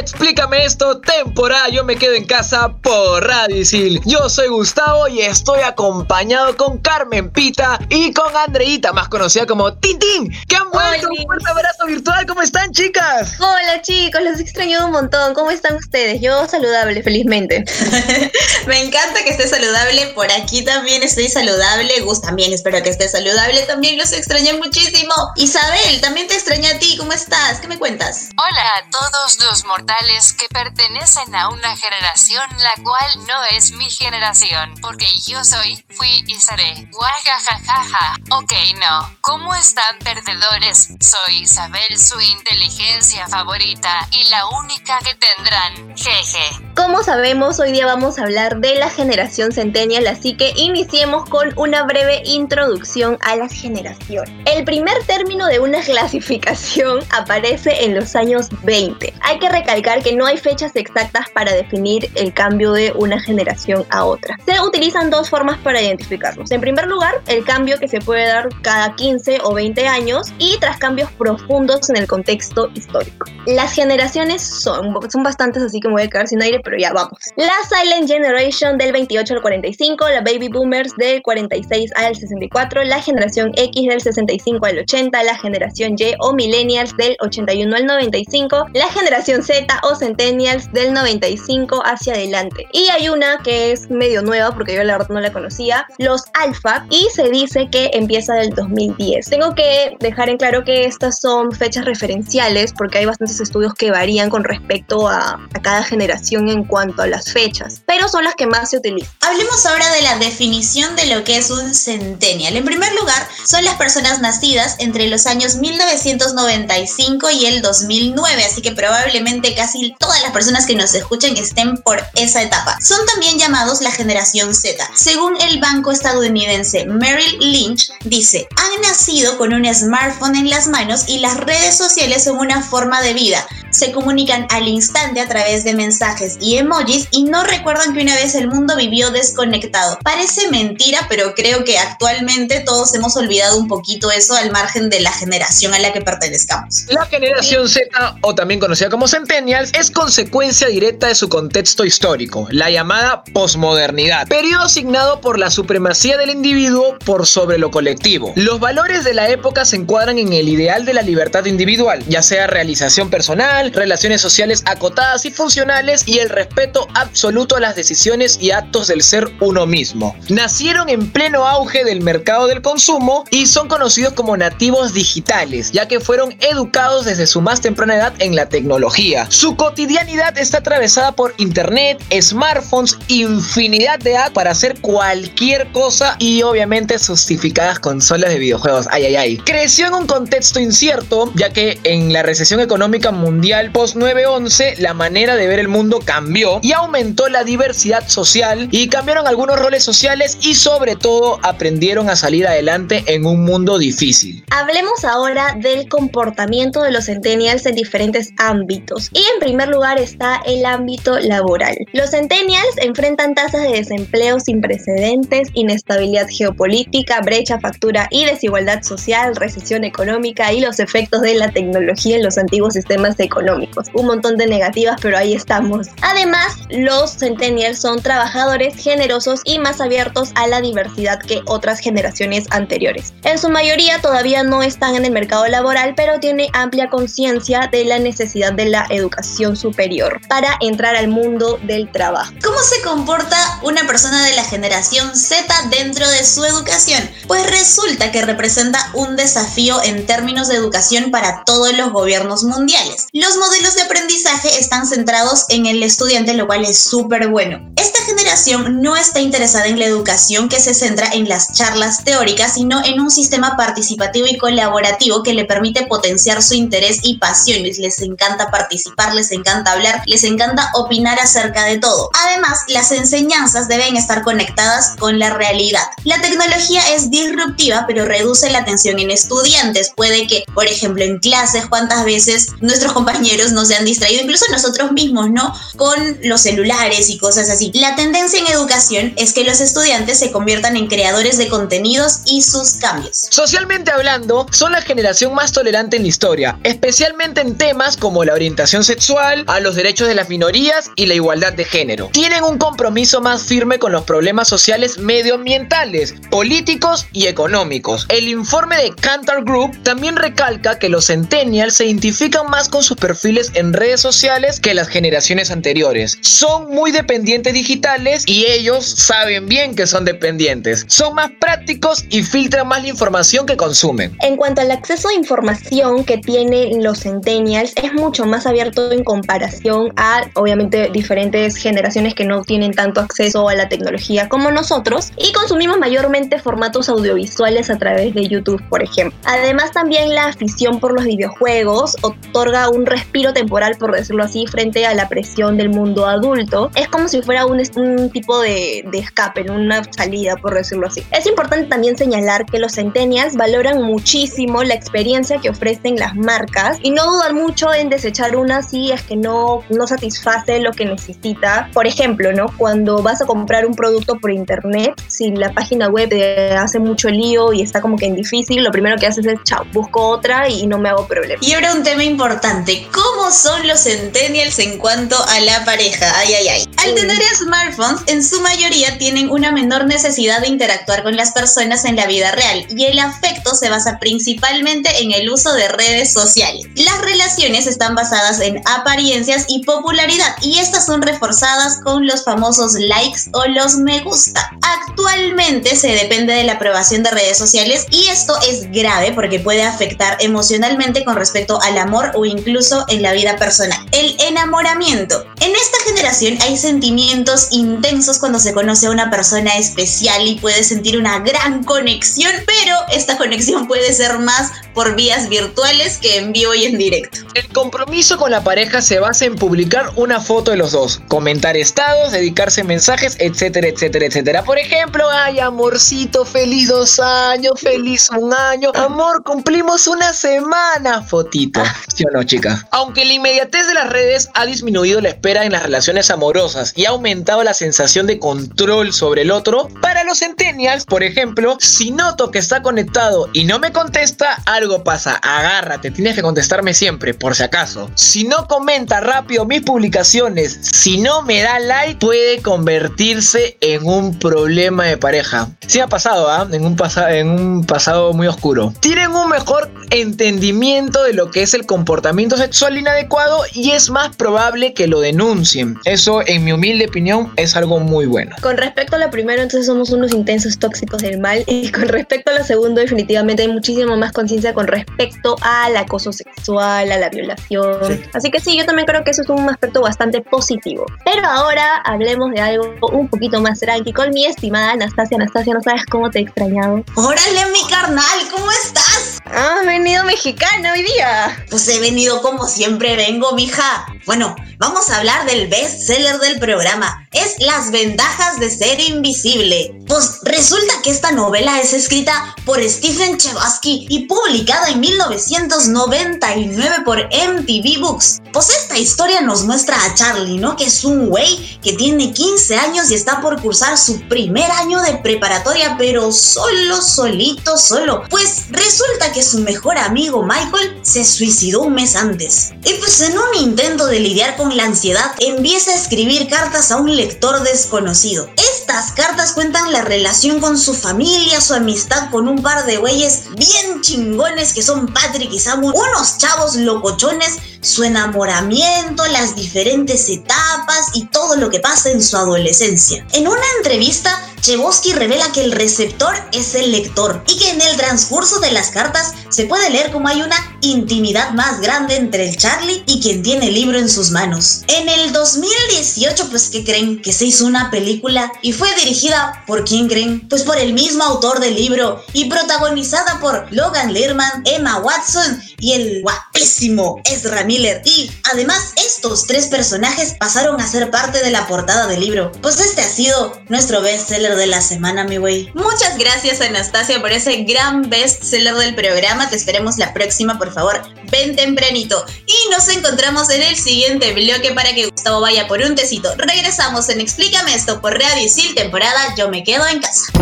Bienvenidos 0.00 0.39
a 0.39 0.39
Explícame 0.40 0.64
esto, 0.64 1.00
temporada 1.02 1.68
Yo 1.68 1.84
me 1.84 1.96
quedo 1.96 2.14
en 2.14 2.24
casa 2.24 2.70
por 2.80 3.22
Radio 3.26 3.56
Isil. 3.56 4.00
Yo 4.06 4.26
soy 4.30 4.48
Gustavo 4.48 5.06
y 5.06 5.20
estoy 5.20 5.60
acompañado 5.60 6.56
con 6.56 6.78
Carmen 6.78 7.28
Pita 7.30 7.78
y 7.90 8.14
con 8.14 8.34
Andreita, 8.34 8.94
más 8.94 9.10
conocida 9.10 9.44
como 9.44 9.74
Tintín, 9.74 10.34
que 10.48 10.56
han 10.56 10.70
vuelto 10.70 11.08
un 11.10 11.26
fuerte 11.26 11.50
abrazo 11.50 11.84
virtual. 11.84 12.24
¿Cómo 12.24 12.40
están, 12.40 12.72
chicas? 12.72 13.34
Hola 13.38 13.82
chicos, 13.82 14.22
los 14.22 14.40
extraño 14.40 14.86
un 14.86 14.92
montón. 14.92 15.34
¿Cómo 15.34 15.50
están 15.50 15.74
ustedes? 15.74 16.22
Yo 16.22 16.48
saludable, 16.48 17.02
felizmente. 17.02 17.62
Me 18.66 18.80
encanta 18.80 19.22
que 19.22 19.32
esté 19.32 19.46
saludable. 19.46 20.06
Por 20.14 20.32
aquí 20.32 20.64
también 20.64 21.02
estoy 21.02 21.28
saludable. 21.28 22.00
Gus 22.00 22.22
también 22.22 22.54
espero 22.54 22.82
que 22.82 22.88
esté 22.88 23.10
saludable. 23.10 23.60
También 23.64 23.98
los 23.98 24.10
extrañé 24.12 24.54
muchísimo. 24.54 25.12
Isabel, 25.36 26.00
también 26.00 26.28
te 26.28 26.34
extrañé 26.34 26.68
a 26.68 26.78
ti. 26.78 26.96
¿Cómo 26.96 27.12
estás? 27.12 27.60
¿Qué 27.60 27.68
me 27.68 27.78
cuentas? 27.78 28.30
Hola 28.38 28.64
a 28.78 28.90
todos 28.90 29.38
los 29.40 29.66
mortales 29.66 30.29
que 30.32 30.48
pertenecen 30.48 31.34
a 31.34 31.48
una 31.48 31.76
generación 31.76 32.44
la 32.58 32.82
cual 32.82 33.26
no 33.26 33.44
es 33.56 33.72
mi 33.72 33.88
generación, 33.90 34.74
porque 34.80 35.06
yo 35.26 35.44
soy, 35.44 35.84
fui 35.90 36.24
y 36.26 36.34
seré. 36.34 36.88
Guajajajaja. 36.92 38.16
Ok, 38.30 38.52
no. 38.80 39.16
¿Cómo 39.20 39.54
están 39.54 39.98
perdedores? 39.98 40.90
Soy 41.00 41.42
Isabel, 41.42 41.98
su 41.98 42.20
inteligencia 42.20 43.26
favorita 43.28 44.08
y 44.12 44.28
la 44.30 44.46
única 44.48 44.98
que 44.98 45.14
tendrán. 45.14 45.96
Jeje. 45.96 46.70
Como 46.74 47.02
sabemos, 47.02 47.60
hoy 47.60 47.72
día 47.72 47.86
vamos 47.86 48.18
a 48.18 48.22
hablar 48.22 48.58
de 48.58 48.76
la 48.76 48.88
generación 48.88 49.52
centennial, 49.52 50.06
así 50.06 50.36
que 50.36 50.52
iniciemos 50.56 51.28
con 51.28 51.52
una 51.56 51.82
breve 51.84 52.22
introducción 52.24 53.18
a 53.20 53.36
las 53.36 53.52
generaciones. 53.52 54.32
El 54.46 54.64
primer 54.64 54.94
término 55.04 55.46
de 55.46 55.60
una 55.60 55.80
clasificación 55.84 57.00
aparece 57.10 57.84
en 57.84 57.94
los 57.94 58.16
años 58.16 58.48
20. 58.62 59.12
Hay 59.20 59.38
que 59.38 59.48
recalcar 59.48 60.02
que 60.02 60.14
no 60.14 60.19
hay 60.26 60.36
fechas 60.36 60.72
exactas 60.74 61.28
para 61.30 61.52
definir 61.52 62.10
el 62.14 62.32
cambio 62.32 62.72
de 62.72 62.92
una 62.96 63.20
generación 63.20 63.84
a 63.90 64.04
otra. 64.04 64.36
Se 64.46 64.60
utilizan 64.60 65.10
dos 65.10 65.30
formas 65.30 65.58
para 65.58 65.80
identificarlos. 65.80 66.50
En 66.50 66.60
primer 66.60 66.86
lugar, 66.86 67.20
el 67.26 67.44
cambio 67.44 67.78
que 67.78 67.88
se 67.88 68.00
puede 68.00 68.26
dar 68.26 68.48
cada 68.62 68.94
15 68.94 69.40
o 69.44 69.54
20 69.54 69.86
años 69.86 70.32
y 70.38 70.58
tras 70.58 70.78
cambios 70.78 71.10
profundos 71.12 71.88
en 71.90 71.96
el 71.96 72.06
contexto 72.06 72.70
histórico. 72.74 73.26
Las 73.46 73.72
generaciones 73.72 74.42
son, 74.42 74.94
son 75.10 75.22
bastantes, 75.22 75.62
así 75.62 75.80
que 75.80 75.88
me 75.88 75.94
voy 75.94 76.02
a 76.02 76.08
quedar 76.08 76.28
sin 76.28 76.42
aire, 76.42 76.60
pero 76.62 76.76
ya 76.78 76.92
vamos. 76.92 77.18
La 77.36 77.54
Silent 77.68 78.08
Generation 78.08 78.78
del 78.78 78.92
28 78.92 79.34
al 79.34 79.42
45, 79.42 80.08
la 80.08 80.20
Baby 80.20 80.48
Boomers 80.48 80.94
del 80.96 81.22
46 81.22 81.90
al 81.96 82.14
64, 82.14 82.84
la 82.84 83.00
generación 83.00 83.52
X 83.56 83.88
del 83.88 84.00
65 84.00 84.66
al 84.66 84.78
80, 84.78 85.22
la 85.22 85.36
generación 85.38 85.94
Y 85.98 86.14
o 86.20 86.32
Millennials 86.32 86.96
del 86.96 87.16
81 87.20 87.76
al 87.76 87.86
95, 87.86 88.66
la 88.74 88.88
generación 88.88 89.42
Z 89.42 89.80
o 89.82 89.94
Centennials 90.10 90.72
del 90.72 90.92
95 90.92 91.82
hacia 91.84 92.14
adelante. 92.14 92.66
Y 92.72 92.88
hay 92.88 93.08
una 93.08 93.38
que 93.42 93.72
es 93.72 93.90
medio 93.90 94.22
nueva 94.22 94.52
porque 94.52 94.74
yo 94.74 94.82
la 94.82 94.98
verdad 94.98 95.10
no 95.10 95.20
la 95.20 95.32
conocía, 95.32 95.86
los 95.98 96.24
Alpha, 96.34 96.86
y 96.90 97.08
se 97.14 97.30
dice 97.30 97.68
que 97.70 97.90
empieza 97.92 98.34
del 98.34 98.50
2010. 98.50 99.30
Tengo 99.30 99.54
que 99.54 99.96
dejar 100.00 100.28
en 100.28 100.36
claro 100.36 100.64
que 100.64 100.84
estas 100.84 101.20
son 101.20 101.52
fechas 101.52 101.84
referenciales 101.84 102.72
porque 102.76 102.98
hay 102.98 103.04
bastantes 103.04 103.40
estudios 103.40 103.74
que 103.74 103.90
varían 103.90 104.30
con 104.30 104.44
respecto 104.44 105.08
a, 105.08 105.38
a 105.54 105.62
cada 105.62 105.82
generación 105.82 106.48
en 106.48 106.64
cuanto 106.64 107.02
a 107.02 107.06
las 107.06 107.32
fechas, 107.32 107.82
pero 107.86 108.08
son 108.08 108.24
las 108.24 108.34
que 108.34 108.46
más 108.46 108.70
se 108.70 108.78
utilizan. 108.78 109.12
Hablemos 109.20 109.64
ahora 109.66 109.90
de 109.92 110.02
la 110.02 110.18
definición 110.18 110.96
de 110.96 111.06
lo 111.06 111.24
que 111.24 111.36
es 111.36 111.50
un 111.50 111.74
centennial. 111.74 112.56
En 112.56 112.64
primer 112.64 112.92
lugar, 112.94 113.28
son 113.46 113.64
las 113.64 113.76
personas 113.76 114.20
nacidas 114.20 114.76
entre 114.78 115.08
los 115.08 115.26
años 115.26 115.56
1995 115.56 117.30
y 117.30 117.46
el 117.46 117.62
2009, 117.62 118.44
así 118.44 118.62
que 118.62 118.72
probablemente 118.72 119.54
casi 119.54 119.94
todas 120.00 120.22
las 120.22 120.32
personas 120.32 120.66
que 120.66 120.74
nos 120.74 120.94
escuchen 120.94 121.36
estén 121.36 121.76
por 121.76 122.02
esa 122.14 122.42
etapa. 122.42 122.76
Son 122.80 122.98
también 123.06 123.38
llamados 123.38 123.82
la 123.82 123.92
generación 123.92 124.54
Z. 124.54 124.90
Según 124.94 125.40
el 125.40 125.60
banco 125.60 125.92
estadounidense 125.92 126.86
Merrill 126.86 127.38
Lynch, 127.38 127.90
dice, 128.04 128.48
han 128.56 128.80
nacido 128.80 129.36
con 129.36 129.52
un 129.52 129.72
smartphone 129.72 130.36
en 130.36 130.50
las 130.50 130.66
manos 130.66 131.04
y 131.06 131.18
las 131.18 131.36
redes 131.36 131.76
sociales 131.76 132.24
son 132.24 132.38
una 132.38 132.62
forma 132.62 133.02
de 133.02 133.12
vida. 133.12 133.46
Se 133.70 133.92
comunican 133.92 134.46
al 134.50 134.68
instante 134.68 135.20
a 135.20 135.28
través 135.28 135.64
de 135.64 135.74
mensajes 135.74 136.36
y 136.40 136.58
emojis 136.58 137.08
y 137.10 137.24
no 137.24 137.44
recuerdan 137.44 137.94
que 137.94 138.02
una 138.02 138.14
vez 138.14 138.34
el 138.34 138.48
mundo 138.48 138.76
vivió 138.76 139.10
desconectado. 139.10 139.98
Parece 140.02 140.50
mentira, 140.50 141.06
pero 141.08 141.34
creo 141.34 141.64
que 141.64 141.78
actualmente 141.78 142.60
todos 142.60 142.94
hemos 142.94 143.16
olvidado 143.16 143.58
un 143.58 143.68
poquito 143.68 144.10
eso 144.10 144.34
al 144.34 144.50
margen 144.50 144.90
de 144.90 145.00
la 145.00 145.12
generación 145.12 145.74
a 145.74 145.78
la 145.78 145.92
que 145.92 146.00
pertenezcamos. 146.00 146.86
La 146.88 147.06
generación 147.06 147.68
Z, 147.68 147.88
o 148.22 148.34
también 148.34 148.60
conocida 148.60 148.90
como 148.90 149.08
Centennials, 149.08 149.72
es 149.74 149.90
consecuencia 149.90 150.68
directa 150.68 151.08
de 151.08 151.14
su 151.14 151.28
contexto 151.28 151.84
histórico, 151.84 152.48
la 152.50 152.70
llamada 152.70 153.24
posmodernidad, 153.32 154.26
periodo 154.28 154.64
asignado 154.64 155.20
por 155.20 155.38
la 155.38 155.50
supremacía 155.50 156.16
del 156.16 156.30
individuo 156.30 156.98
por 157.04 157.26
sobre 157.26 157.58
lo 157.58 157.70
colectivo. 157.70 158.32
Los 158.36 158.60
valores 158.60 159.04
de 159.04 159.14
la 159.14 159.28
época 159.28 159.64
se 159.64 159.76
encuadran 159.76 160.18
en 160.18 160.32
el 160.32 160.48
ideal 160.48 160.84
de 160.84 160.94
la 160.94 161.02
libertad 161.02 161.44
individual, 161.44 162.04
ya 162.08 162.22
sea 162.22 162.46
realización 162.46 163.10
personal, 163.10 163.59
relaciones 163.68 164.20
sociales 164.20 164.62
acotadas 164.66 165.24
y 165.26 165.30
funcionales 165.30 166.06
y 166.06 166.18
el 166.18 166.28
respeto 166.28 166.88
absoluto 166.94 167.56
a 167.56 167.60
las 167.60 167.76
decisiones 167.76 168.38
y 168.40 168.50
actos 168.50 168.88
del 168.88 169.02
ser 169.02 169.30
uno 169.40 169.66
mismo. 169.66 170.16
Nacieron 170.28 170.88
en 170.88 171.10
pleno 171.10 171.46
auge 171.46 171.84
del 171.84 172.00
mercado 172.00 172.46
del 172.46 172.62
consumo 172.62 173.24
y 173.30 173.46
son 173.46 173.68
conocidos 173.68 174.14
como 174.14 174.36
nativos 174.36 174.94
digitales, 174.94 175.70
ya 175.72 175.86
que 175.86 176.00
fueron 176.00 176.36
educados 176.40 177.04
desde 177.04 177.26
su 177.26 177.40
más 177.40 177.60
temprana 177.60 177.96
edad 177.96 178.12
en 178.18 178.34
la 178.34 178.48
tecnología. 178.48 179.26
Su 179.30 179.56
cotidianidad 179.56 180.36
está 180.38 180.58
atravesada 180.58 181.12
por 181.12 181.34
internet, 181.38 182.02
smartphones, 182.20 182.96
infinidad 183.08 183.98
de 183.98 184.16
apps 184.16 184.30
para 184.32 184.52
hacer 184.52 184.80
cualquier 184.80 185.70
cosa 185.72 186.16
y 186.18 186.42
obviamente 186.42 186.96
justificadas 186.98 187.78
consolas 187.78 188.30
de 188.30 188.38
videojuegos. 188.38 188.86
Ay, 188.90 189.06
ay, 189.06 189.16
ay. 189.16 189.38
Creció 189.38 189.86
en 189.86 189.94
un 189.94 190.06
contexto 190.06 190.60
incierto, 190.60 191.32
ya 191.34 191.50
que 191.50 191.78
en 191.84 192.12
la 192.12 192.22
recesión 192.22 192.60
económica 192.60 193.10
mundial 193.10 193.49
post 193.72 193.96
9-11 193.96 194.78
la 194.78 194.94
manera 194.94 195.34
de 195.34 195.46
ver 195.46 195.58
el 195.58 195.68
mundo 195.68 196.00
cambió 196.04 196.60
y 196.62 196.72
aumentó 196.72 197.28
la 197.28 197.42
diversidad 197.42 198.08
social 198.08 198.68
y 198.70 198.88
cambiaron 198.88 199.26
algunos 199.26 199.58
roles 199.58 199.82
sociales 199.82 200.38
y 200.40 200.54
sobre 200.54 200.94
todo 200.94 201.38
aprendieron 201.42 202.08
a 202.08 202.16
salir 202.16 202.46
adelante 202.46 203.02
en 203.06 203.26
un 203.26 203.44
mundo 203.44 203.78
difícil. 203.78 204.44
Hablemos 204.50 205.04
ahora 205.04 205.56
del 205.58 205.88
comportamiento 205.88 206.82
de 206.82 206.92
los 206.92 207.06
centennials 207.06 207.66
en 207.66 207.74
diferentes 207.74 208.32
ámbitos. 208.38 209.10
Y 209.12 209.18
en 209.18 209.40
primer 209.40 209.68
lugar 209.68 209.98
está 209.98 210.40
el 210.46 210.64
ámbito 210.64 211.18
laboral. 211.18 211.76
Los 211.92 212.10
centennials 212.10 212.76
enfrentan 212.76 213.34
tasas 213.34 213.62
de 213.62 213.72
desempleo 213.72 214.38
sin 214.38 214.60
precedentes, 214.60 215.48
inestabilidad 215.54 216.28
geopolítica, 216.28 217.20
brecha, 217.20 217.58
factura 217.58 218.06
y 218.10 218.24
desigualdad 218.24 218.82
social, 218.82 219.34
recesión 219.36 219.84
económica 219.84 220.52
y 220.52 220.60
los 220.60 220.78
efectos 220.78 221.22
de 221.22 221.34
la 221.34 221.50
tecnología 221.50 222.16
en 222.16 222.22
los 222.22 222.38
antiguos 222.38 222.74
sistemas 222.74 223.18
económicos 223.18 223.39
económicos. 223.40 223.86
Un 223.94 224.06
montón 224.06 224.36
de 224.36 224.46
negativas, 224.46 224.98
pero 225.00 225.16
ahí 225.16 225.34
estamos. 225.34 225.88
Además, 226.02 226.56
los 226.68 227.16
centennials 227.16 227.80
son 227.80 228.02
trabajadores 228.02 228.76
generosos 228.76 229.40
y 229.44 229.58
más 229.58 229.80
abiertos 229.80 230.30
a 230.34 230.46
la 230.46 230.60
diversidad 230.60 231.18
que 231.20 231.42
otras 231.46 231.80
generaciones 231.80 232.46
anteriores. 232.50 233.12
En 233.24 233.38
su 233.38 233.48
mayoría 233.48 234.00
todavía 234.00 234.42
no 234.42 234.62
están 234.62 234.94
en 234.96 235.04
el 235.04 235.12
mercado 235.12 235.46
laboral, 235.48 235.94
pero 235.96 236.20
tiene 236.20 236.48
amplia 236.52 236.88
conciencia 236.88 237.68
de 237.72 237.84
la 237.84 237.98
necesidad 237.98 238.52
de 238.52 238.66
la 238.66 238.86
educación 238.90 239.56
superior 239.56 240.20
para 240.28 240.56
entrar 240.60 240.96
al 240.96 241.08
mundo 241.08 241.58
del 241.62 241.90
trabajo. 241.90 242.32
¿Cómo 242.42 242.58
se 242.58 242.82
comporta 242.82 243.36
una 243.62 243.86
persona 243.86 244.24
de 244.26 244.34
la 244.34 244.44
generación 244.44 245.16
Z 245.16 245.54
dentro 245.70 246.08
de 246.08 246.24
su 246.24 246.44
educación? 246.44 247.08
Pues 247.26 247.48
resulta 247.50 248.12
que 248.12 248.22
representa 248.22 248.90
un 248.94 249.16
desafío 249.16 249.82
en 249.82 250.06
términos 250.06 250.48
de 250.48 250.56
educación 250.56 251.10
para 251.10 251.44
todos 251.44 251.76
los 251.76 251.92
gobiernos 251.92 252.44
mundiales. 252.44 253.08
Los 253.30 253.38
modelos 253.38 253.76
de 253.76 253.82
aprendizaje 253.82 254.58
están 254.58 254.88
centrados 254.88 255.44
en 255.50 255.66
el 255.66 255.84
estudiante, 255.84 256.34
lo 256.34 256.48
cual 256.48 256.64
es 256.64 256.82
súper 256.82 257.28
bueno. 257.28 257.72
Esta 257.76 258.02
generación 258.02 258.82
no 258.82 258.96
está 258.96 259.20
interesada 259.20 259.68
en 259.68 259.78
la 259.78 259.84
educación 259.84 260.48
que 260.48 260.58
se 260.58 260.74
centra 260.74 261.08
en 261.12 261.28
las 261.28 261.52
charlas 261.52 262.02
teóricas, 262.02 262.54
sino 262.54 262.84
en 262.84 262.98
un 262.98 263.08
sistema 263.08 263.56
participativo 263.56 264.26
y 264.26 264.36
colaborativo 264.36 265.22
que 265.22 265.32
le 265.32 265.44
permite 265.44 265.86
potenciar 265.86 266.42
su 266.42 266.54
interés 266.54 266.98
y 267.04 267.18
pasiones. 267.18 267.78
Les 267.78 268.00
encanta 268.00 268.50
participar, 268.50 269.14
les 269.14 269.30
encanta 269.30 269.74
hablar, 269.74 270.02
les 270.06 270.24
encanta 270.24 270.72
opinar 270.74 271.20
acerca 271.20 271.66
de 271.66 271.78
todo. 271.78 272.10
Además, 272.26 272.58
las 272.66 272.90
enseñanzas 272.90 273.68
deben 273.68 273.96
estar 273.96 274.24
conectadas 274.24 274.96
con 274.98 275.20
la 275.20 275.30
realidad. 275.30 275.84
La 276.02 276.20
tecnología 276.20 276.82
es 276.96 277.12
disruptiva, 277.12 277.84
pero 277.86 278.06
reduce 278.06 278.50
la 278.50 278.58
atención 278.58 278.98
en 278.98 279.12
estudiantes. 279.12 279.92
Puede 279.94 280.26
que, 280.26 280.42
por 280.52 280.66
ejemplo, 280.66 281.04
en 281.04 281.20
clases, 281.20 281.66
cuántas 281.66 282.04
veces 282.04 282.48
nuestros 282.60 282.92
compañeros 282.92 283.19
nos 283.52 283.70
han 283.70 283.84
distraído, 283.84 284.22
incluso 284.22 284.44
nosotros 284.50 284.92
mismos, 284.92 285.30
¿no? 285.30 285.54
Con 285.76 286.18
los 286.24 286.40
celulares 286.40 287.08
y 287.10 287.18
cosas 287.18 287.50
así. 287.50 287.70
La 287.74 287.94
tendencia 287.96 288.40
en 288.40 288.46
educación 288.46 289.12
es 289.16 289.32
que 289.32 289.44
los 289.44 289.60
estudiantes 289.60 290.18
se 290.18 290.30
conviertan 290.30 290.76
en 290.76 290.86
creadores 290.86 291.38
de 291.38 291.48
contenidos 291.48 292.20
y 292.26 292.42
sus 292.42 292.72
cambios. 292.72 293.28
Socialmente 293.30 293.90
hablando, 293.90 294.46
son 294.50 294.72
la 294.72 294.82
generación 294.82 295.34
más 295.34 295.52
tolerante 295.52 295.96
en 295.96 296.02
la 296.02 296.08
historia, 296.08 296.58
especialmente 296.64 297.40
en 297.40 297.56
temas 297.56 297.96
como 297.96 298.24
la 298.24 298.34
orientación 298.34 298.84
sexual, 298.84 299.44
a 299.46 299.60
los 299.60 299.74
derechos 299.74 300.08
de 300.08 300.14
las 300.14 300.28
minorías 300.28 300.90
y 300.96 301.06
la 301.06 301.14
igualdad 301.14 301.52
de 301.52 301.64
género. 301.64 302.10
Tienen 302.12 302.44
un 302.44 302.58
compromiso 302.58 303.20
más 303.20 303.44
firme 303.44 303.78
con 303.78 303.92
los 303.92 304.04
problemas 304.04 304.48
sociales 304.48 304.98
medioambientales, 304.98 306.14
políticos 306.30 307.06
y 307.12 307.26
económicos. 307.26 308.06
El 308.08 308.28
informe 308.28 308.76
de 308.76 308.94
Cantor 308.94 309.44
Group 309.44 309.82
también 309.82 310.16
recalca 310.16 310.78
que 310.78 310.88
los 310.88 311.06
centennials 311.06 311.74
se 311.74 311.86
identifican 311.86 312.48
más 312.50 312.68
con 312.68 312.82
sus 312.82 312.96
perfiles 313.10 313.50
en 313.54 313.72
redes 313.72 314.00
sociales 314.00 314.60
que 314.60 314.72
las 314.72 314.86
generaciones 314.86 315.50
anteriores. 315.50 316.16
Son 316.20 316.70
muy 316.70 316.92
dependientes 316.92 317.52
digitales 317.52 318.22
y 318.24 318.46
ellos 318.46 318.86
saben 318.86 319.48
bien 319.48 319.74
que 319.74 319.88
son 319.88 320.04
dependientes. 320.04 320.84
Son 320.86 321.16
más 321.16 321.32
prácticos 321.40 322.04
y 322.08 322.22
filtran 322.22 322.68
más 322.68 322.82
la 322.82 322.88
información 322.90 323.46
que 323.46 323.56
consumen. 323.56 324.16
En 324.20 324.36
cuanto 324.36 324.60
al 324.60 324.70
acceso 324.70 325.08
a 325.08 325.14
información 325.14 326.04
que 326.04 326.18
tienen 326.18 326.84
los 326.84 327.00
centennials, 327.00 327.72
es 327.82 327.92
mucho 327.94 328.26
más 328.26 328.46
abierto 328.46 328.92
en 328.92 329.02
comparación 329.02 329.92
a, 329.96 330.30
obviamente, 330.34 330.88
diferentes 330.92 331.56
generaciones 331.56 332.14
que 332.14 332.24
no 332.24 332.44
tienen 332.44 332.70
tanto 332.70 333.00
acceso 333.00 333.48
a 333.48 333.56
la 333.56 333.68
tecnología 333.68 334.28
como 334.28 334.52
nosotros 334.52 335.10
y 335.16 335.32
consumimos 335.32 335.78
mayormente 335.78 336.38
formatos 336.38 336.88
audiovisuales 336.88 337.70
a 337.70 337.76
través 337.76 338.14
de 338.14 338.28
YouTube, 338.28 338.62
por 338.68 338.84
ejemplo. 338.84 339.18
Además, 339.24 339.72
también 339.72 340.14
la 340.14 340.26
afición 340.26 340.78
por 340.78 340.92
los 340.92 341.04
videojuegos 341.04 341.96
otorga 342.02 342.68
un 342.68 342.86
respiro 343.00 343.32
temporal, 343.32 343.76
por 343.78 343.92
decirlo 343.92 344.24
así, 344.24 344.46
frente 344.46 344.86
a 344.86 344.94
la 344.94 345.08
presión 345.08 345.56
del 345.56 345.70
mundo 345.70 346.06
adulto. 346.06 346.70
Es 346.74 346.88
como 346.88 347.08
si 347.08 347.22
fuera 347.22 347.46
un, 347.46 347.60
un 347.76 348.10
tipo 348.10 348.40
de, 348.40 348.84
de 348.90 348.98
escape, 348.98 349.50
una 349.50 349.82
salida, 349.92 350.36
por 350.36 350.54
decirlo 350.54 350.86
así. 350.86 351.02
Es 351.10 351.26
importante 351.26 351.66
también 351.66 351.96
señalar 351.96 352.46
que 352.46 352.58
los 352.58 352.72
centennials 352.72 353.36
valoran 353.36 353.82
muchísimo 353.82 354.62
la 354.62 354.74
experiencia 354.74 355.38
que 355.38 355.50
ofrecen 355.50 355.96
las 355.96 356.14
marcas 356.14 356.78
y 356.82 356.90
no 356.90 357.04
dudan 357.10 357.34
mucho 357.34 357.72
en 357.72 357.88
desechar 357.88 358.36
una 358.36 358.62
si 358.62 358.92
es 358.92 359.02
que 359.02 359.16
no, 359.16 359.62
no 359.70 359.86
satisface 359.86 360.60
lo 360.60 360.72
que 360.72 360.84
necesita. 360.84 361.70
Por 361.72 361.86
ejemplo, 361.86 362.32
¿no? 362.32 362.46
Cuando 362.56 363.02
vas 363.02 363.22
a 363.22 363.26
comprar 363.26 363.66
un 363.66 363.74
producto 363.74 364.16
por 364.16 364.30
internet, 364.30 364.92
si 365.06 365.30
la 365.30 365.52
página 365.52 365.88
web 365.88 366.08
te 366.10 366.52
hace 366.52 366.78
mucho 366.78 367.08
lío 367.08 367.52
y 367.52 367.62
está 367.62 367.80
como 367.80 367.96
que 367.96 368.06
en 368.06 368.14
difícil, 368.14 368.62
lo 368.62 368.70
primero 368.70 368.96
que 368.96 369.06
haces 369.06 369.26
es, 369.26 369.38
chao, 369.44 369.64
busco 369.72 370.06
otra 370.06 370.48
y 370.48 370.66
no 370.66 370.78
me 370.78 370.88
hago 370.88 371.06
problema. 371.06 371.40
Y 371.42 371.52
ahora 371.54 371.72
un 371.72 371.82
tema 371.82 372.04
importante, 372.04 372.79
¿cómo 372.92 373.30
son 373.30 373.66
los 373.66 373.84
centennials 373.84 374.58
en 374.58 374.78
cuanto 374.78 375.16
a 375.28 375.40
la 375.40 375.64
pareja? 375.64 376.12
Ay, 376.18 376.34
ay, 376.34 376.48
ay. 376.48 376.68
Al 376.78 376.94
tener 376.94 377.22
smartphones, 377.36 378.02
en 378.06 378.24
su 378.24 378.40
mayoría 378.40 378.98
tienen 378.98 379.30
una 379.30 379.52
menor 379.52 379.86
necesidad 379.86 380.40
de 380.40 380.48
interactuar 380.48 381.02
con 381.02 381.16
las 381.16 381.32
personas 381.32 381.84
en 381.84 381.96
la 381.96 382.06
vida 382.06 382.32
real 382.32 382.66
y 382.70 382.84
el 382.84 382.98
afecto 382.98 383.54
se 383.54 383.68
basa 383.68 383.98
principalmente 383.98 385.02
en 385.02 385.12
el 385.12 385.30
uso 385.30 385.52
de 385.52 385.68
redes 385.68 386.12
sociales. 386.12 386.66
Las 386.76 387.00
relaciones 387.00 387.66
están 387.66 387.94
basadas 387.94 388.40
en 388.40 388.62
apariencias 388.66 389.44
y 389.48 389.64
popularidad 389.64 390.36
y 390.42 390.58
estas 390.58 390.86
son 390.86 391.02
reforzadas 391.02 391.80
con 391.82 392.06
los 392.06 392.24
famosos 392.24 392.74
likes 392.74 393.22
o 393.32 393.46
los 393.46 393.76
me 393.76 394.00
gusta. 394.00 394.50
Actualmente 394.62 395.76
se 395.76 395.88
depende 395.88 396.34
de 396.34 396.44
la 396.44 396.54
aprobación 396.54 397.02
de 397.02 397.10
redes 397.10 397.38
sociales 397.38 397.86
y 397.90 398.08
esto 398.08 398.34
es 398.48 398.70
grave 398.70 399.12
porque 399.12 399.40
puede 399.40 399.62
afectar 399.62 400.16
emocionalmente 400.20 401.04
con 401.04 401.16
respecto 401.16 401.60
al 401.62 401.78
amor 401.78 402.12
o 402.14 402.24
incluso 402.24 402.69
en 402.88 403.02
la 403.02 403.12
vida 403.12 403.36
personal. 403.36 403.78
El 403.92 404.16
enamoramiento. 404.20 405.24
En 405.40 405.54
esta 405.54 405.78
generación 405.86 406.38
hay 406.42 406.56
sentimientos 406.56 407.48
intensos 407.50 408.18
cuando 408.18 408.38
se 408.38 408.52
conoce 408.52 408.86
a 408.86 408.90
una 408.90 409.10
persona 409.10 409.56
especial 409.56 410.26
y 410.26 410.38
puede 410.38 410.62
sentir 410.64 410.98
una 410.98 411.18
gran 411.20 411.64
conexión, 411.64 412.32
pero 412.46 412.76
esta 412.92 413.16
conexión 413.16 413.66
puede 413.66 413.92
ser 413.92 414.18
más 414.18 414.52
por 414.80 414.96
vías 414.96 415.28
virtuales 415.28 415.98
que 415.98 416.16
en 416.16 416.32
vivo 416.32 416.54
y 416.54 416.64
en 416.64 416.78
directo. 416.78 417.18
El 417.34 417.46
compromiso 417.48 418.16
con 418.16 418.30
la 418.30 418.42
pareja 418.42 418.80
se 418.80 418.98
basa 418.98 419.26
en 419.26 419.36
publicar 419.36 419.90
una 419.96 420.20
foto 420.20 420.52
de 420.52 420.56
los 420.56 420.72
dos, 420.72 421.02
comentar 421.06 421.54
estados, 421.54 422.12
dedicarse 422.12 422.64
mensajes, 422.64 423.14
etcétera, 423.18 423.68
etcétera, 423.68 424.06
etcétera. 424.06 424.42
Por 424.42 424.58
ejemplo, 424.58 425.06
ay 425.10 425.38
amorcito, 425.38 426.24
feliz 426.24 426.68
dos 426.68 426.98
años, 426.98 427.60
feliz 427.60 428.08
un 428.16 428.32
año, 428.32 428.72
amor, 428.74 429.22
cumplimos 429.22 429.86
una 429.86 430.14
semana, 430.14 431.02
fotito. 431.02 431.62
¿Sí 431.94 432.04
o 432.06 432.10
no, 432.16 432.24
chica? 432.24 432.66
Aunque 432.70 433.04
la 433.04 433.12
inmediatez 433.12 433.66
de 433.66 433.74
las 433.74 433.90
redes 433.90 434.30
ha 434.32 434.46
disminuido 434.46 435.02
la 435.02 435.10
espera 435.10 435.44
en 435.44 435.52
las 435.52 435.62
relaciones 435.62 436.10
amorosas 436.10 436.72
y 436.74 436.86
ha 436.86 436.90
aumentado 436.90 437.44
la 437.44 437.52
sensación 437.52 438.06
de 438.06 438.18
control 438.18 438.94
sobre 438.94 439.22
el 439.22 439.30
otro, 439.30 439.68
para 439.82 440.04
los 440.04 440.20
centennials, 440.20 440.86
por 440.86 441.02
ejemplo, 441.02 441.58
si 441.60 441.90
noto 441.90 442.30
que 442.30 442.38
está 442.38 442.62
conectado 442.62 443.28
y 443.34 443.44
no 443.44 443.58
me 443.58 443.72
contesta, 443.72 444.42
algo 444.46 444.69
pasa, 444.78 445.16
agárrate, 445.16 445.90
tienes 445.90 446.14
que 446.14 446.22
contestarme 446.22 446.74
siempre, 446.74 447.14
por 447.14 447.34
si 447.34 447.42
acaso. 447.42 447.90
Si 447.94 448.24
no 448.24 448.46
comenta 448.46 449.00
rápido 449.00 449.44
mis 449.44 449.62
publicaciones, 449.62 450.58
si 450.62 451.00
no 451.00 451.22
me 451.22 451.42
da 451.42 451.58
like, 451.58 451.98
puede 452.04 452.40
convertirse 452.40 453.56
en 453.60 453.84
un 453.84 454.18
problema 454.18 454.84
de 454.84 454.96
pareja. 454.96 455.48
Sí 455.66 455.80
ha 455.80 455.86
pasado, 455.86 456.30
¿ah? 456.30 456.48
En, 456.50 456.64
un 456.64 456.76
en 457.08 457.28
un 457.28 457.64
pasado 457.66 458.12
muy 458.12 458.26
oscuro. 458.26 458.72
Tienen 458.80 459.10
un 459.10 459.28
mejor 459.28 459.70
entendimiento 459.90 461.02
de 461.02 461.12
lo 461.12 461.30
que 461.30 461.42
es 461.42 461.54
el 461.54 461.66
comportamiento 461.66 462.36
sexual 462.36 462.78
inadecuado 462.78 463.42
y 463.52 463.72
es 463.72 463.90
más 463.90 464.16
probable 464.16 464.74
que 464.74 464.86
lo 464.86 465.00
denuncien. 465.00 465.76
Eso, 465.84 466.22
en 466.26 466.44
mi 466.44 466.52
humilde 466.52 466.86
opinión, 466.86 467.32
es 467.36 467.56
algo 467.56 467.80
muy 467.80 468.06
bueno. 468.06 468.36
Con 468.40 468.56
respecto 468.56 468.96
a 468.96 468.98
la 468.98 469.10
primera, 469.10 469.42
entonces 469.42 469.66
somos 469.66 469.90
unos 469.90 470.12
intensos 470.12 470.58
tóxicos 470.58 471.02
del 471.02 471.18
mal. 471.18 471.44
Y 471.46 471.70
con 471.70 471.88
respecto 471.88 472.30
a 472.30 472.34
la 472.34 472.44
segunda, 472.44 472.82
definitivamente 472.82 473.42
hay 473.42 473.48
muchísima 473.48 473.96
más 473.96 474.12
conciencia 474.12 474.49
con 474.54 474.66
respecto 474.66 475.36
al 475.42 475.76
acoso 475.76 476.12
sexual, 476.12 476.90
a 476.90 476.98
la 476.98 477.08
violación. 477.08 478.02
Así 478.12 478.30
que 478.30 478.40
sí, 478.40 478.56
yo 478.56 478.64
también 478.64 478.86
creo 478.86 479.04
que 479.04 479.10
eso 479.10 479.22
es 479.22 479.28
un 479.28 479.48
aspecto 479.48 479.80
bastante 479.82 480.20
positivo. 480.20 480.86
Pero 481.04 481.26
ahora 481.26 481.76
hablemos 481.84 482.30
de 482.32 482.40
algo 482.40 482.74
un 482.92 483.08
poquito 483.08 483.40
más 483.40 483.60
tranqui 483.60 483.92
con 483.92 484.10
mi 484.10 484.26
estimada 484.26 484.72
Anastasia. 484.72 485.16
Anastasia, 485.16 485.54
no 485.54 485.62
sabes 485.62 485.84
cómo 485.86 486.10
te 486.10 486.20
he 486.20 486.22
extrañado. 486.22 486.84
Órale, 486.94 487.46
mi 487.52 487.68
carnal, 487.68 488.18
¿cómo 488.30 488.50
estás? 488.50 489.18
Ah, 489.26 489.60
venido 489.64 490.04
mexicana 490.04 490.72
hoy 490.72 490.82
día. 490.82 491.44
Pues 491.50 491.68
he 491.68 491.80
venido 491.80 492.20
como 492.22 492.46
siempre 492.46 492.96
vengo, 492.96 493.32
mija. 493.32 493.86
Bueno, 494.06 494.34
vamos 494.60 494.90
a 494.90 494.98
hablar 494.98 495.24
del 495.24 495.48
best 495.48 495.86
seller 495.86 496.20
del 496.20 496.38
programa. 496.38 497.08
es 497.12 497.36
Las 497.38 497.70
ventajas 497.70 498.38
de 498.38 498.50
ser 498.50 498.78
invisible. 498.78 499.74
Pues 499.86 500.20
resulta 500.22 500.74
que 500.82 500.90
esta 500.90 501.12
novela 501.12 501.58
es 501.60 501.72
escrita 501.72 502.36
por 502.44 502.62
Stephen 502.62 503.16
Chbosky 503.16 503.86
y 503.88 504.06
publicada 504.06 504.68
en 504.68 504.80
1999 504.80 506.76
por 506.84 506.98
MTV 506.98 507.80
Books. 507.80 508.20
Pues 508.34 508.50
esta 508.50 508.78
historia 508.78 509.22
nos 509.22 509.44
muestra 509.44 509.82
a 509.82 509.94
Charlie, 509.94 510.38
¿no? 510.38 510.54
Que 510.56 510.66
es 510.66 510.84
un 510.84 511.08
güey 511.08 511.58
que 511.60 511.72
tiene 511.72 512.12
15 512.12 512.56
años 512.56 512.90
y 512.90 512.94
está 512.94 513.20
por 513.22 513.40
cursar 513.40 513.78
su 513.78 514.00
primer 514.08 514.50
año 514.52 514.80
de 514.82 514.98
preparatoria, 514.98 515.76
pero 515.78 516.12
solo, 516.12 516.82
solito, 516.82 517.56
solo. 517.56 518.02
Pues 518.10 518.44
resulta 518.50 519.10
que 519.10 519.22
su 519.22 519.38
mejor 519.38 519.78
amigo 519.78 520.22
Michael 520.22 520.78
se 520.82 521.04
suicidó 521.04 521.62
un 521.62 521.74
mes 521.74 521.96
antes. 521.96 522.52
Y 522.62 522.74
pues 522.74 523.00
en 523.00 523.18
un 523.18 523.34
intento 523.40 523.86
de 523.86 524.00
lidiar 524.00 524.36
con 524.36 524.49
la 524.56 524.64
ansiedad, 524.64 525.12
empieza 525.18 525.72
a 525.72 525.74
escribir 525.74 526.28
cartas 526.28 526.70
a 526.70 526.76
un 526.76 526.94
lector 526.94 527.42
desconocido. 527.42 528.28
Estas 528.36 528.92
cartas 528.92 529.32
cuentan 529.32 529.72
la 529.72 529.82
relación 529.82 530.40
con 530.40 530.58
su 530.58 530.74
familia, 530.74 531.40
su 531.40 531.54
amistad 531.54 532.10
con 532.10 532.28
un 532.28 532.42
par 532.42 532.66
de 532.66 532.76
güeyes 532.76 533.24
bien 533.36 533.80
chingones 533.80 534.52
que 534.52 534.62
son 534.62 534.86
Patrick 534.86 535.32
y 535.32 535.38
Samuel, 535.38 535.74
unos 535.74 536.18
chavos 536.18 536.54
locochones, 536.56 537.36
su 537.60 537.84
enamoramiento, 537.84 539.06
las 539.06 539.34
diferentes 539.34 540.08
etapas 540.08 540.88
y 540.94 541.06
todo 541.06 541.36
lo 541.36 541.50
que 541.50 541.60
pasa 541.60 541.90
en 541.90 542.02
su 542.02 542.16
adolescencia. 542.16 543.06
En 543.12 543.28
una 543.28 543.44
entrevista, 543.58 544.10
Chebosky 544.40 544.94
revela 544.94 545.30
que 545.32 545.44
el 545.44 545.52
receptor 545.52 546.14
es 546.32 546.54
el 546.54 546.72
lector 546.72 547.22
y 547.26 547.38
que 547.38 547.50
en 547.50 547.60
el 547.60 547.76
transcurso 547.76 548.40
de 548.40 548.52
las 548.52 548.70
cartas 548.70 549.12
se 549.28 549.44
puede 549.44 549.68
leer 549.68 549.92
como 549.92 550.08
hay 550.08 550.22
una 550.22 550.58
intimidad 550.62 551.30
más 551.32 551.60
grande 551.60 551.96
entre 551.96 552.28
el 552.28 552.36
Charlie 552.36 552.82
y 552.86 553.00
quien 553.00 553.22
tiene 553.22 553.48
el 553.48 553.54
libro 553.54 553.78
en 553.78 553.88
sus 553.88 554.10
manos. 554.10 554.62
En 554.68 554.88
el 554.88 555.12
2018, 555.12 556.28
pues 556.30 556.50
que 556.50 556.64
creen 556.64 557.00
que 557.02 557.12
se 557.12 557.26
hizo 557.26 557.46
una 557.46 557.70
película 557.70 558.32
y 558.42 558.52
fue 558.52 558.74
dirigida 558.76 559.44
por 559.46 559.64
quién 559.64 559.88
creen? 559.88 560.28
Pues 560.28 560.42
por 560.42 560.58
el 560.58 560.72
mismo 560.72 561.04
autor 561.04 561.40
del 561.40 561.54
libro 561.54 562.02
y 562.12 562.26
protagonizada 562.26 563.20
por 563.20 563.46
Logan 563.50 563.92
Lerman, 563.92 564.42
Emma 564.44 564.78
Watson 564.78 565.42
y 565.58 565.72
el 565.72 566.02
guapísimo 566.02 567.00
Ezra 567.04 567.44
Miller. 567.44 567.82
Y 567.84 568.10
además 568.32 568.72
estos 568.76 569.26
tres 569.26 569.46
personajes 569.46 570.14
pasaron 570.18 570.60
a 570.60 570.66
ser 570.66 570.90
parte 570.90 571.22
de 571.22 571.30
la 571.30 571.46
portada 571.46 571.86
del 571.86 572.00
libro. 572.00 572.32
Pues 572.42 572.60
este 572.60 572.82
ha 572.82 572.88
sido 572.88 573.32
nuestro 573.48 573.80
bestseller 573.80 574.36
de 574.36 574.46
la 574.46 574.60
semana, 574.60 575.04
mi 575.04 575.16
güey. 575.16 575.50
Muchas 575.54 575.98
gracias 575.98 576.40
Anastasia 576.40 577.00
por 577.00 577.12
ese 577.12 577.44
gran 577.44 577.88
bestseller 577.88 578.54
del 578.54 578.74
programa. 578.74 579.28
Te 579.28 579.36
esperemos 579.36 579.78
la 579.78 579.92
próxima, 579.92 580.38
por 580.38 580.49
favor. 580.52 580.80
Ven 581.10 581.36
tempranito. 581.36 582.04
Y 582.26 582.50
nos 582.50 582.68
encontramos 582.68 583.30
en 583.30 583.42
el 583.42 583.56
siguiente 583.56 584.12
bloque 584.12 584.52
para 584.54 584.72
que 584.74 584.86
Gustavo 584.86 585.20
vaya 585.20 585.46
por 585.46 585.60
un 585.60 585.74
tecito. 585.74 586.12
Regresamos 586.16 586.88
en 586.88 587.00
Explícame 587.00 587.54
esto 587.54 587.80
por 587.80 587.98
Radio 587.98 588.24
Isil, 588.24 588.54
temporada 588.54 589.14
Yo 589.16 589.28
me 589.28 589.42
quedo 589.44 589.66
en 589.66 589.80
casa. 589.80 590.12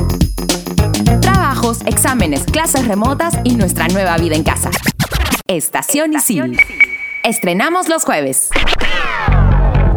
Trabajos, 1.21 1.79
exámenes, 1.87 2.45
clases 2.45 2.87
remotas 2.87 3.35
y 3.45 3.55
nuestra 3.55 3.89
nueva 3.89 4.17
vida 4.19 4.37
en 4.37 4.45
casa. 4.45 4.71
Estación 5.47 6.15
Isil. 6.15 6.59
Estrenamos 7.25 7.89
los 7.89 8.05
jueves. 8.05 8.49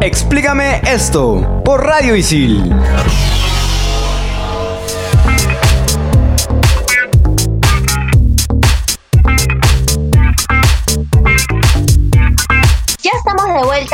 Explícame 0.02 0.82
esto 0.86 1.62
por 1.64 1.86
Radio 1.86 2.16
Isil. 2.16 2.74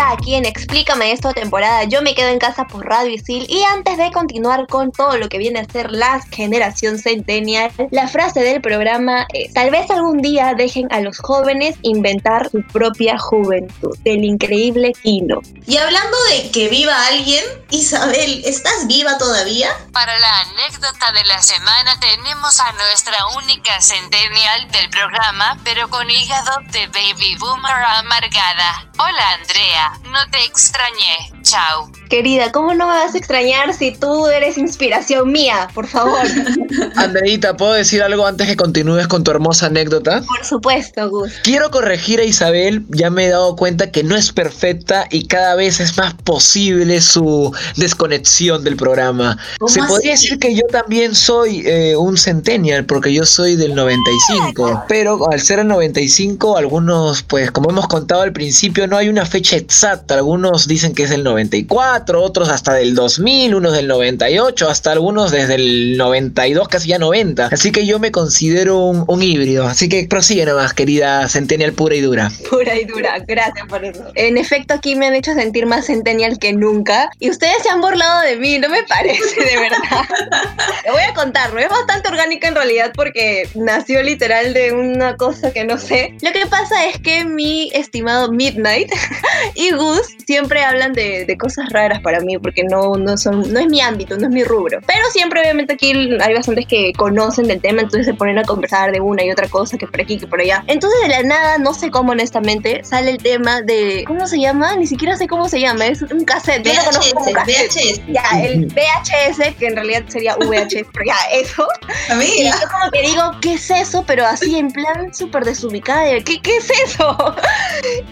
Vuelta 0.07 0.11
aquí 0.11 0.35
en 0.35 0.45
Explícame 0.45 1.11
esto 1.11 1.33
temporada. 1.33 1.83
Yo 1.85 2.01
me 2.01 2.15
quedo 2.15 2.29
en 2.29 2.39
casa 2.39 2.65
por 2.65 2.85
Radio 2.85 3.13
Isil 3.13 3.45
y 3.49 3.63
antes 3.63 3.97
de 3.97 4.11
continuar 4.11 4.67
con 4.67 4.91
todo 4.91 5.17
lo 5.17 5.29
que 5.29 5.37
viene 5.37 5.59
a 5.59 5.65
ser 5.65 5.91
la 5.91 6.21
generación 6.31 6.97
centennial, 6.97 7.71
la 7.91 8.07
frase 8.07 8.41
del 8.41 8.61
programa 8.61 9.25
es, 9.33 9.53
tal 9.53 9.69
vez 9.69 9.89
algún 9.89 10.21
día 10.21 10.53
dejen 10.55 10.87
a 10.91 10.99
los 11.01 11.19
jóvenes 11.19 11.75
inventar 11.81 12.49
su 12.49 12.61
propia 12.67 13.17
juventud, 13.17 13.97
del 13.99 14.23
increíble 14.23 14.93
Kino. 15.01 15.41
Y 15.65 15.77
hablando 15.77 16.17
de 16.29 16.51
que 16.51 16.69
viva 16.69 16.95
alguien, 17.07 17.43
Isabel, 17.71 18.43
¿estás 18.45 18.87
viva 18.87 19.17
todavía? 19.17 19.69
Para 19.91 20.17
la 20.19 20.41
anécdota 20.41 21.11
de 21.11 21.25
la 21.25 21.41
semana 21.41 21.99
tenemos 21.99 22.59
a 22.59 22.71
nuestra 22.73 23.17
única 23.37 23.81
centennial 23.81 24.71
del 24.71 24.89
programa, 24.89 25.57
pero 25.63 25.89
con 25.89 26.09
hígado 26.09 26.59
de 26.71 26.87
baby 26.87 27.35
boomer 27.39 27.73
amargada. 27.97 28.87
Hola 28.99 29.31
Andrea, 29.39 29.96
no 30.03 30.29
te 30.31 30.43
extrañé. 30.45 31.36
Chao. 31.49 31.89
Querida, 32.09 32.51
¿cómo 32.53 32.73
no 32.73 32.87
me 32.87 32.93
vas 32.93 33.15
a 33.15 33.17
extrañar 33.17 33.73
si 33.73 33.91
tú 33.91 34.27
eres 34.27 34.57
inspiración 34.57 35.31
mía? 35.31 35.67
Por 35.73 35.87
favor. 35.87 36.19
Andreita, 36.95 37.57
¿puedo 37.57 37.73
decir 37.73 38.01
algo 38.01 38.25
antes 38.25 38.47
que 38.47 38.55
continúes 38.55 39.07
con 39.07 39.23
tu 39.23 39.31
hermosa 39.31 39.65
anécdota? 39.65 40.21
Por 40.21 40.45
supuesto, 40.45 41.09
Gus. 41.09 41.33
Quiero 41.43 41.69
corregir 41.69 42.19
a 42.19 42.23
Isabel, 42.23 42.85
ya 42.89 43.09
me 43.09 43.25
he 43.25 43.29
dado 43.29 43.55
cuenta 43.55 43.91
que 43.91 44.03
no 44.03 44.15
es 44.15 44.31
perfecta 44.31 45.05
y 45.11 45.27
cada 45.27 45.55
vez 45.55 45.79
es 45.81 45.97
más 45.97 46.13
posible 46.13 47.01
su 47.01 47.53
desconexión 47.75 48.63
del 48.63 48.77
programa. 48.77 49.37
¿Cómo 49.59 49.69
Se 49.69 49.83
podría 49.83 50.11
decir 50.11 50.39
que 50.39 50.55
yo 50.55 50.63
también 50.71 51.13
soy 51.13 51.63
eh, 51.65 51.95
un 51.97 52.17
centennial, 52.17 52.85
porque 52.85 53.13
yo 53.13 53.25
soy 53.25 53.57
del 53.57 53.75
95, 53.75 54.85
pero 54.87 55.29
al 55.29 55.41
ser 55.41 55.59
el 55.59 55.67
95, 55.67 56.57
algunos, 56.57 57.23
pues 57.23 57.51
como 57.51 57.69
hemos 57.69 57.87
contado 57.87 58.21
al 58.21 58.31
principio, 58.31 58.87
no 58.87 58.95
hay 58.95 59.09
una 59.09 59.25
fecha 59.25 59.57
exacta, 59.57 60.15
algunos 60.15 60.67
dicen 60.67 60.93
que 60.93 61.03
es 61.03 61.11
el 61.11 61.23
94, 61.37 62.21
otros 62.21 62.49
hasta 62.49 62.73
del 62.73 62.95
2000, 62.95 63.55
unos 63.55 63.73
del 63.73 63.87
98, 63.87 64.69
hasta 64.69 64.91
algunos 64.91 65.31
desde 65.31 65.55
el 65.55 65.97
92, 65.97 66.67
casi 66.67 66.89
ya 66.89 66.99
90. 66.99 67.47
Así 67.47 67.71
que 67.71 67.85
yo 67.85 67.99
me 67.99 68.11
considero 68.11 68.79
un, 68.79 69.05
un 69.07 69.21
híbrido, 69.21 69.67
así 69.67 69.87
que 69.87 70.07
prosigue 70.07 70.45
nomás, 70.45 70.73
querida 70.73 71.27
centennial 71.27 71.73
pura 71.73 71.95
y 71.95 72.01
dura. 72.01 72.31
Pura 72.49 72.75
y 72.75 72.85
dura, 72.85 73.19
gracias 73.27 73.67
por 73.67 73.83
eso. 73.85 74.11
En 74.15 74.37
efecto, 74.37 74.73
aquí 74.73 74.95
me 74.95 75.07
han 75.07 75.15
hecho 75.15 75.33
sentir 75.33 75.65
más 75.65 75.85
centennial 75.85 76.39
que 76.39 76.53
nunca. 76.53 77.09
Y 77.19 77.29
ustedes 77.29 77.61
se 77.61 77.69
han 77.69 77.81
burlado 77.81 78.21
de 78.21 78.37
mí, 78.37 78.57
no 78.57 78.69
me 78.69 78.83
parece, 78.83 79.43
de 79.43 79.57
verdad. 79.57 79.77
Lo 80.85 80.93
voy 80.93 81.03
a 81.03 81.13
contar, 81.13 81.53
¿no? 81.53 81.59
Es 81.59 81.69
bastante 81.69 82.07
orgánica 82.07 82.47
en 82.47 82.55
realidad 82.55 82.91
porque 82.95 83.47
nació 83.53 84.01
literal 84.01 84.53
de 84.53 84.71
una 84.71 85.15
cosa 85.17 85.51
que 85.51 85.65
no 85.65 85.77
sé. 85.77 86.15
Lo 86.21 86.31
que 86.31 86.47
pasa 86.47 86.87
es 86.87 86.99
que 86.99 87.25
mi 87.25 87.69
estimado 87.73 88.31
Midnight 88.31 88.91
y 89.55 89.71
Gus 89.71 90.15
siempre 90.25 90.63
hablan 90.63 90.93
de, 90.93 91.26
de 91.27 91.37
cosas 91.37 91.69
raras 91.71 92.01
para 92.01 92.19
mí 92.19 92.37
porque 92.37 92.63
no, 92.63 92.95
no, 92.95 93.17
son, 93.17 93.51
no 93.53 93.59
es 93.59 93.67
mi 93.67 93.81
ámbito, 93.81 94.17
no 94.17 94.27
es 94.27 94.33
mi 94.33 94.43
rubro. 94.43 94.79
Pero 94.85 95.03
siempre, 95.11 95.41
obviamente, 95.41 95.73
aquí 95.73 95.91
hay 96.19 96.33
bastantes 96.33 96.65
que 96.65 96.93
conocen 96.93 97.47
del 97.47 97.61
tema, 97.61 97.81
entonces 97.81 98.05
se 98.05 98.13
ponen 98.13 98.39
a 98.39 98.43
conversar 98.43 98.91
de 98.91 98.99
una 98.99 99.23
y 99.23 99.31
otra 99.31 99.47
cosa, 99.47 99.77
que 99.77 99.87
por 99.87 100.01
aquí, 100.01 100.17
que 100.17 100.27
por 100.27 100.41
allá. 100.41 100.63
Entonces, 100.67 100.99
de 101.01 101.09
la 101.09 101.23
nada, 101.23 101.57
no 101.57 101.73
sé 101.73 101.91
cómo, 101.91 102.11
honestamente, 102.11 102.83
sale 102.83 103.11
el 103.11 103.17
tema 103.17 103.61
de. 103.61 104.03
¿Cómo 104.07 104.27
se 104.27 104.39
llama? 104.39 104.75
Ni 104.75 104.87
siquiera 104.87 105.15
sé 105.17 105.27
cómo 105.27 105.47
se 105.49 105.59
llama. 105.59 105.87
Es 105.87 106.01
un 106.01 106.23
cassette. 106.25 106.65
Yo 106.65 106.73
lo 106.73 106.83
conozco 106.85 107.15
como 107.15 107.31
VHS, 107.31 107.35
cassette. 107.35 107.71
VHS. 107.73 108.13
Ya, 108.13 108.41
el 108.41 108.65
VHS, 108.67 109.55
que 109.57 109.67
en 109.67 109.75
realidad 109.75 110.03
sería 110.07 110.35
VHS, 110.35 110.87
pero 110.93 111.05
ya, 111.05 111.17
eso. 111.33 111.67
Y 112.07 112.11
Amiga. 112.11 112.57
yo 112.61 112.67
como 112.69 112.91
que 112.91 113.01
digo, 113.01 113.23
¿qué 113.41 113.53
es 113.53 113.69
eso? 113.69 114.03
Pero 114.07 114.25
así 114.25 114.57
en 114.57 114.71
plan 114.71 115.13
súper 115.13 115.43
desubicada. 115.43 116.03
de, 116.03 116.23
¿Qué, 116.23 116.41
¿Qué 116.41 116.57
es 116.57 116.69
eso? 116.85 117.17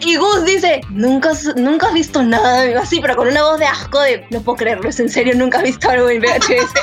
Y 0.01 0.17
Gus 0.17 0.45
dice, 0.45 0.81
¿Nunca, 0.89 1.31
nunca 1.55 1.88
has 1.88 1.93
visto 1.93 2.24
nada, 2.24 2.62
amigo, 2.62 2.79
así, 2.96 3.02
pero 3.02 3.16
con 3.16 3.28
una 3.28 3.44
voz 3.44 3.60
de 3.60 3.66
asco 3.66 4.00
de, 4.02 4.25
no 4.30 4.42
puedo 4.42 4.58
creerlo, 4.58 4.90
es 4.90 5.00
en 5.00 5.10
serio, 5.10 5.34
nunca 5.36 5.58
has 5.58 5.64
visto 5.64 5.90
algo 5.90 6.10
en 6.10 6.22
VHS. 6.22 6.74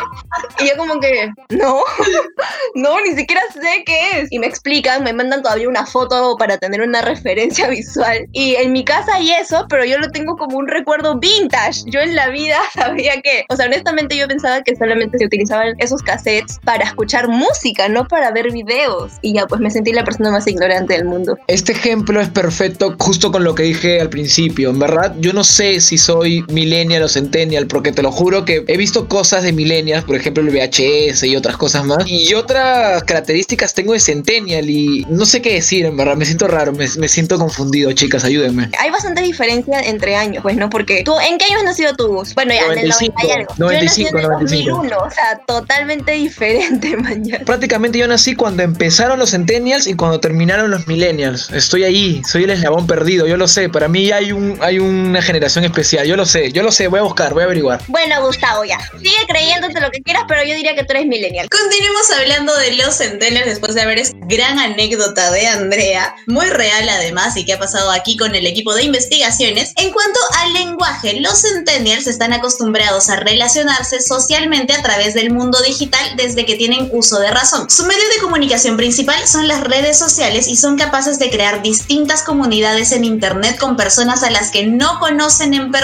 y 0.61 0.69
yo 0.69 0.77
como 0.77 1.01
que, 1.01 1.31
no, 1.51 1.81
no, 2.75 3.01
ni 3.01 3.15
siquiera 3.15 3.43
sé 3.53 3.83
qué 3.85 4.21
es. 4.21 4.29
Y 4.31 4.39
me 4.39 4.47
explican, 4.47 5.05
me 5.05 5.13
mandan 5.13 5.43
todavía 5.43 5.69
una 5.69 5.87
foto 5.87 6.37
para 6.39 6.59
tener 6.59 6.81
una 6.81 7.03
referencia 7.03 7.69
visual. 7.71 8.27
Y 8.33 8.55
en 8.57 8.73
mi 8.73 8.85
casa 8.85 9.15
hay 9.15 9.31
eso, 9.33 9.67
pero 9.69 9.85
yo 9.85 9.99
lo 9.99 10.11
tengo 10.11 10.37
como 10.37 10.59
un 10.59 10.69
recuerdo 10.69 11.19
vintage. 11.19 11.83
Yo 11.87 12.01
en 12.01 12.15
la 12.15 12.29
vida 12.29 12.59
sabía 12.75 13.21
que, 13.23 13.45
o 13.49 13.57
sea, 13.57 13.67
honestamente 13.67 14.17
yo 14.17 14.29
pensaba 14.29 14.63
que 14.63 14.77
solamente 14.77 15.19
se 15.19 15.27
utilizaban 15.27 15.75
esos 15.79 16.03
cassettes 16.03 16.59
para 16.65 16.85
escuchar 16.85 17.29
música, 17.29 17.89
no 17.89 18.07
para 18.07 18.31
ver 18.31 18.53
videos. 18.53 19.13
Y 19.23 19.35
ya, 19.35 19.47
pues 19.47 19.61
me 19.61 19.71
sentí 19.71 19.93
la 19.93 20.05
persona 20.05 20.31
más 20.31 20.47
ignorante 20.47 20.95
del 20.95 21.05
mundo. 21.05 21.39
Este 21.47 21.73
ejemplo 21.73 22.21
es 22.21 22.29
perfecto 22.29 22.95
justo 22.99 23.31
con 23.33 23.45
lo 23.45 23.55
que 23.55 23.65
dije 23.65 24.01
al 24.01 24.09
principio. 24.09 24.71
En 24.71 24.79
verdad, 24.79 25.15
yo 25.19 25.33
no 25.33 25.45
sé 25.45 25.81
si 25.81 25.99
soy 26.03 26.45
millennial 26.49 27.03
o 27.03 27.09
centennial, 27.09 27.67
porque 27.67 27.93
te 27.93 28.03
lo 28.03 28.13
juro 28.13 28.45
que 28.45 28.65
he 28.67 28.77
visto 28.77 29.09
cosas 29.09 29.43
de 29.43 29.53
millennials, 29.53 30.05
por 30.05 30.17
ejemplo 30.17 30.43
el 30.43 30.51
VHS 30.51 31.23
y 31.25 31.37
otras 31.37 31.57
cosas 31.57 31.85
más. 31.85 32.05
Y 32.07 32.35
otras 32.35 33.03
características 33.05 33.75
tengo 33.75 33.93
de 33.93 34.01
centennial 34.01 34.69
y 34.69 35.07
no 35.09 35.25
sé 35.25 35.41
qué 35.43 35.55
decir, 35.55 35.87
en 35.87 35.97
verdad, 35.97 36.17
me 36.17 36.25
siento 36.25 36.49
raro, 36.49 36.73
me, 36.73 36.87
me 36.99 37.09
siento 37.09 37.39
confundido, 37.39 37.93
chicas, 37.93 38.25
ayúdenme. 38.25 38.71
Hay 38.79 38.91
bastante 38.91 39.23
diferencia 39.23 39.81
entre 39.81 40.17
años, 40.17 40.43
pues, 40.43 40.57
¿no? 40.57 40.69
Porque 40.69 41.03
tú, 41.05 41.15
¿en 41.21 41.39
qué 41.39 41.47
año 41.47 41.59
has 41.59 41.65
nacido 41.65 41.95
tú? 41.95 42.23
Bueno, 42.35 42.53
ya, 42.53 42.73
en 42.73 42.79
el 42.79 42.89
95, 42.89 43.15
90 43.23 43.27
y 43.27 43.31
algo. 43.31 43.55
95, 43.59 43.63
yo 43.63 43.83
nací 43.85 44.03
en 44.03 44.17
el 44.17 44.23
95. 44.23 44.83
2001, 44.83 44.99
o 44.99 45.11
sea, 45.11 45.39
totalmente 45.47 46.13
diferente, 46.13 46.97
mañana. 46.97 47.45
Prácticamente 47.45 47.99
yo 47.99 48.07
nací 48.09 48.35
cuando 48.35 48.63
empezaron 48.63 49.19
los 49.19 49.31
centennials 49.31 49.87
y 49.87 49.95
cuando 49.95 50.21
terminaron 50.21 50.71
los 50.71 50.87
millennials. 50.87 51.51
Estoy 51.51 51.85
ahí, 51.85 52.23
soy 52.27 52.45
el 52.45 52.51
eslabón 52.51 52.87
perdido, 52.87 53.27
yo 53.27 53.37
lo 53.37 53.49
sé. 53.49 53.69
Para 53.69 53.89
mí 53.89 54.11
hay, 54.11 54.33
un, 54.33 54.59
hay 54.61 54.79
una 54.79 55.23
generación 55.23 55.65
especial, 55.65 55.92
yo 56.05 56.17
lo 56.17 56.25
sé, 56.25 56.53
yo 56.53 56.63
lo 56.63 56.73
sé, 56.73 56.89
voy 56.89 57.01
a 57.01 57.03
buscar, 57.03 57.35
voy 57.35 57.43
a 57.43 57.45
averiguar. 57.45 57.83
Bueno, 57.89 58.25
Gustavo, 58.25 58.65
ya. 58.65 58.79
Sigue 58.99 59.27
creyéndote 59.29 59.79
lo 59.81 59.91
que 59.91 60.01
quieras, 60.01 60.25
pero 60.27 60.43
yo 60.43 60.55
diría 60.55 60.75
que 60.75 60.85
tú 60.85 60.93
eres 60.93 61.07
millennial. 61.07 61.49
Continuemos 61.51 62.11
hablando 62.19 62.57
de 62.57 62.77
los 62.77 62.97
centennials 62.97 63.47
después 63.47 63.75
de 63.75 63.85
ver 63.85 63.99
esta 63.99 64.17
gran 64.23 64.59
anécdota 64.59 65.31
de 65.31 65.47
Andrea, 65.47 66.15
muy 66.27 66.47
real 66.47 66.89
además 66.89 67.37
y 67.37 67.45
que 67.45 67.53
ha 67.53 67.59
pasado 67.59 67.91
aquí 67.91 68.17
con 68.17 68.35
el 68.35 68.47
equipo 68.47 68.75
de 68.75 68.85
investigaciones. 68.85 69.73
En 69.77 69.91
cuanto 69.93 70.19
al 70.39 70.55
lenguaje, 70.55 71.21
los 71.21 71.43
centennials 71.43 72.07
están 72.07 72.33
acostumbrados 72.33 73.11
a 73.11 73.17
relacionarse 73.17 74.01
socialmente 74.01 74.73
a 74.73 74.83
través 74.83 75.13
del 75.13 75.31
mundo 75.31 75.61
digital 75.61 76.17
desde 76.17 76.47
que 76.47 76.57
tienen 76.57 76.89
uso 76.93 77.19
de 77.19 77.31
razón. 77.31 77.69
Su 77.69 77.85
medio 77.85 78.09
de 78.15 78.23
comunicación 78.23 78.79
principal 78.79 79.29
son 79.29 79.47
las 79.47 79.61
redes 79.61 79.99
sociales 79.99 80.49
y 80.49 80.57
son 80.57 80.79
capaces 80.79 81.19
de 81.19 81.31
crear 81.31 81.61
distintas 81.63 82.23
comunidades 82.23 82.93
en 82.93 83.05
internet 83.05 83.59
con 83.59 83.77
personas 83.77 84.23
a 84.23 84.31
las 84.31 84.51
que 84.51 84.67
no 84.67 84.99
conocen 84.99 85.53
en 85.53 85.71
persona. 85.71 85.82